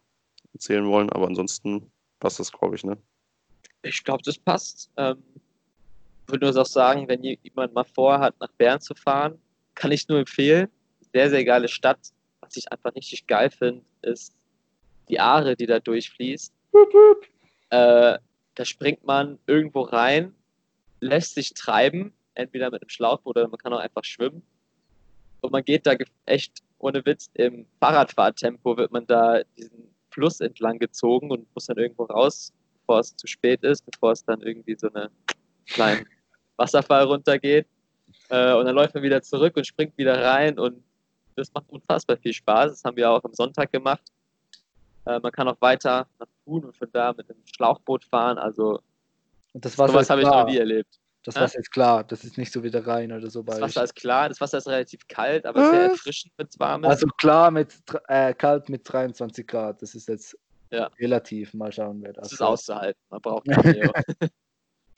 [0.54, 1.10] erzählen wollen?
[1.12, 2.98] Aber ansonsten passt das, glaube ich, ne?
[3.84, 4.90] Ich glaube, das passt.
[4.98, 5.22] Ähm,
[6.28, 9.40] würde nur auch sagen, wenn jemand mal vorhat, nach Bern zu fahren,
[9.76, 10.70] kann ich nur empfehlen.
[11.14, 12.00] Sehr, sehr geile Stadt.
[12.42, 14.35] Was ich einfach richtig geil finde, ist
[15.10, 16.53] die Aare, die da durchfließt.
[17.70, 18.18] Äh,
[18.56, 20.34] da springt man irgendwo rein,
[20.99, 24.43] lässt sich treiben, entweder mit einem Schlauchboot oder man kann auch einfach schwimmen.
[25.41, 25.95] Und man geht da
[26.26, 31.78] echt ohne Witz im Fahrradfahrtempo wird man da diesen Fluss entlang gezogen und muss dann
[31.78, 35.10] irgendwo raus, bevor es zu spät ist, bevor es dann irgendwie so eine
[35.66, 36.06] kleinen
[36.58, 37.68] Wasserfall runtergeht.
[38.30, 40.84] Äh, und dann läuft man wieder zurück und springt wieder rein und
[41.36, 42.72] das macht unfassbar viel Spaß.
[42.72, 44.03] Das haben wir auch am Sonntag gemacht.
[45.06, 48.38] Äh, man kann auch weiter nach Thun und von da mit dem Schlauchboot fahren.
[48.38, 48.82] Also
[49.53, 50.43] Und das Wasser habe ich klar.
[50.43, 50.99] noch nie erlebt.
[51.24, 51.36] Das?
[51.38, 53.60] Wasser ist klar, das ist nicht so wie der Rhein oder so Das.
[53.60, 55.91] Wasser ist klar, das Wasser ist relativ kalt, aber sehr Was?
[55.93, 56.89] erfrischend, wenn es warm ist.
[56.91, 57.74] Also klar mit
[58.10, 59.82] äh, kalt mit 23 Grad.
[59.82, 60.38] Das ist jetzt
[60.70, 60.89] Ja.
[60.99, 61.53] relativ.
[61.56, 63.01] Mal schauen, wer das das ist auszuhalten.
[63.10, 63.91] Man braucht kein Neo.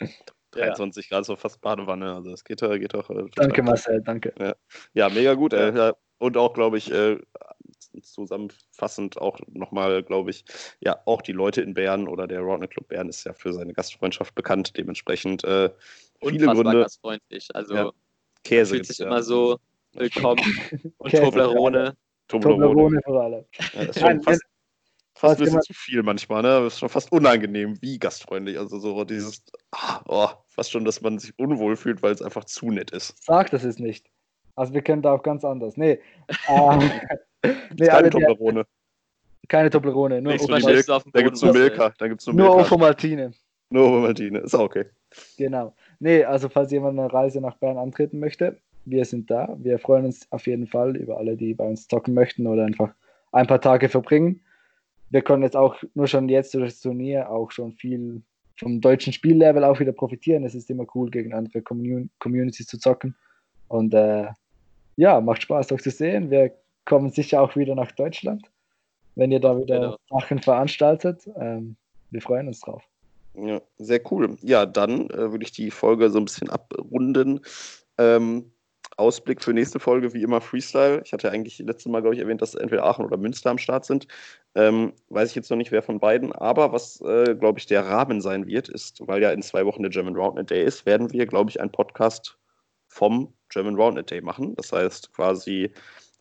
[0.02, 0.08] ja.
[0.52, 2.14] 23 Grad, so fast Badewanne.
[2.14, 3.10] Also das geht, äh, geht doch.
[3.10, 3.24] Äh.
[3.36, 4.34] Danke, Marcel, danke.
[4.94, 5.54] Ja, mega gut.
[5.54, 5.70] Ja.
[5.70, 5.94] Äh, ja.
[6.18, 7.20] Und auch, glaube ich, äh,
[8.04, 10.46] zusammenfassend auch nochmal, glaube ich,
[10.80, 13.74] ja, auch die Leute in Bern oder der Roundnet Club Bern ist ja für seine
[13.74, 14.78] Gastfreundschaft bekannt.
[14.78, 15.70] Dementsprechend äh,
[16.22, 16.80] viele Unfassbar Gründe.
[16.82, 17.48] gastfreundlich.
[17.54, 17.92] Also Ja,
[18.44, 19.08] Käse fühlt sich ja.
[19.08, 19.58] immer so
[19.94, 20.42] willkommen.
[20.98, 21.96] Und Käse, Toblerone.
[22.28, 22.66] Toblerone.
[22.66, 23.46] Toblerone vor allem.
[23.74, 24.42] Ja, das ist schon fast,
[25.16, 26.50] fast ein bisschen zu viel manchmal, ne?
[26.50, 28.58] Das ist schon fast unangenehm, wie gastfreundlich.
[28.58, 32.46] Also so dieses, ah, oh, fast schon, dass man sich unwohl fühlt, weil es einfach
[32.46, 33.24] zu nett ist.
[33.24, 34.08] Sag das ist nicht.
[34.56, 35.78] Also wir können da auch ganz anders.
[35.78, 36.00] Nee.
[37.44, 38.66] Nee Keine Toblerone.
[39.48, 41.54] keine Toblerone, nur, Ovo- dem Da gibt es nur.
[41.54, 41.94] Milka.
[41.98, 42.62] Da gibt's nur nur Milka.
[42.74, 43.32] Ovomaltine.
[43.70, 44.40] Nur Ovomaltine.
[44.40, 44.86] Ist auch okay.
[45.38, 45.74] Genau.
[46.00, 49.56] Nee, also falls jemand eine Reise nach Bern antreten möchte, wir sind da.
[49.60, 52.94] Wir freuen uns auf jeden Fall über alle, die bei uns zocken möchten oder einfach
[53.32, 54.42] ein paar Tage verbringen.
[55.10, 58.22] Wir können jetzt auch nur schon jetzt durch das Turnier auch schon viel
[58.58, 60.44] vom deutschen Spiellevel auch wieder profitieren.
[60.44, 63.16] Es ist immer cool, gegen andere Commun Communities zu zocken.
[63.68, 64.28] Und äh,
[64.98, 66.30] ja, macht Spaß, euch zu sehen.
[66.32, 66.52] Wir
[66.88, 68.50] kommen sicher auch wieder nach Deutschland,
[69.16, 69.98] wenn ihr da wieder Genau.
[70.10, 71.30] Sachen veranstaltet.
[71.40, 71.76] Ähm,
[72.10, 72.84] wir freuen uns drauf.
[73.36, 74.36] Ja, sehr cool.
[74.42, 77.42] Ja, dann äh, würde ich die Folge so ein bisschen abrunden.
[78.00, 78.52] Ähm,
[78.96, 81.02] Ausblick für nächste Folge, wie immer Freestyle.
[81.06, 83.86] Ich hatte eigentlich letztes Mal, glaube ich, erwähnt, dass entweder Aachen oder Münster am Start
[83.86, 84.08] sind.
[84.56, 86.32] Ähm, weiß ich jetzt noch nicht, wer von beiden.
[86.32, 89.84] Aber was, äh, glaube ich, der Rahmen sein wird, ist, weil ja in zwei Wochen
[89.84, 92.40] der German Roundnet Day ist, werden wir, glaube ich, einen Podcast
[92.88, 94.56] vom German Roundnet Day machen.
[94.56, 95.72] Das heißt quasi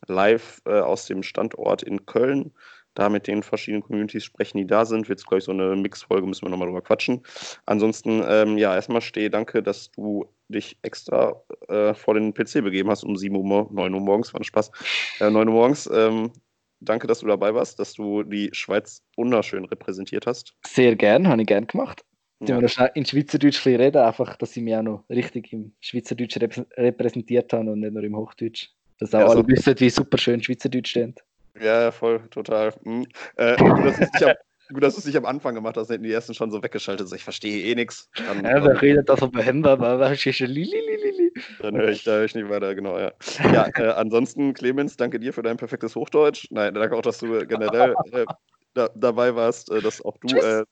[0.07, 2.53] live äh, aus dem Standort in Köln
[2.93, 5.07] da mit den verschiedenen Communities sprechen, die da sind.
[5.07, 7.21] Wird glaube ich, so eine Mix-Folge, müssen wir nochmal drüber quatschen.
[7.67, 12.89] Ansonsten, ähm, ja, erstmal stehe, danke, dass du dich extra äh, vor den PC begeben
[12.89, 14.71] hast um 7 Uhr, mor- 9 Uhr morgens, war ein Spaß,
[15.19, 15.87] äh, 9 Uhr morgens.
[15.93, 16.31] Ähm,
[16.79, 20.55] danke, dass du dabei warst, dass du die Schweiz wunderschön repräsentiert hast.
[20.65, 22.03] Sehr gern, habe ich gern gemacht.
[22.39, 22.55] Ja.
[22.55, 26.37] wir noch schnell in Schweizerdeutsch reden, einfach, dass sie mich auch noch richtig im Schweizerdeutsch
[26.37, 28.69] rep repräsentiert haben und nicht nur im Hochdeutsch.
[28.99, 29.47] Dass auch Ja, alle so.
[29.47, 31.23] wissen, wie super schön Schweizerdeutsch steht.
[31.59, 32.73] Ja, voll, total.
[32.83, 33.05] Hm.
[33.35, 34.33] Äh, gut, dass du es nicht am,
[34.69, 37.07] gut, dass du es nicht am Anfang gemacht hast, hätten die ersten schon so weggeschaltet.
[37.07, 38.09] So, ich verstehe eh nichts.
[38.15, 41.31] Dann, Ja, wer redet da so behemmer, aber was ist schon Lili, Lili,
[41.61, 43.11] dann höre ich, da höre ich nicht weiter, genau, ja.
[43.51, 46.47] Ja, äh, ansonsten, Clemens, danke dir für dein perfektes Hochdeutsch.
[46.51, 48.25] Nein, danke auch, dass du generell äh,
[48.73, 50.63] da, dabei warst, äh, dass auch du äh,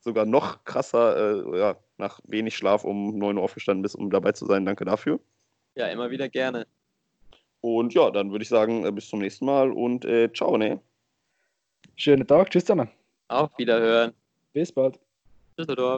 [0.00, 4.32] sogar noch krasser, äh, ja, nach wenig Schlaf um 9 Uhr aufgestanden bist, um dabei
[4.32, 4.64] zu sein.
[4.64, 5.20] Danke dafür.
[5.74, 6.66] Ja, immer wieder gerne.
[7.62, 10.80] Und ja, dann würde ich sagen, äh, bis zum nächsten Mal und äh, ciao, ne?
[11.96, 12.90] Schönen Tag, tschüss zusammen.
[13.28, 14.12] Auf Wiederhören.
[14.52, 14.98] Bis bald.
[15.56, 15.90] Düsseldorf.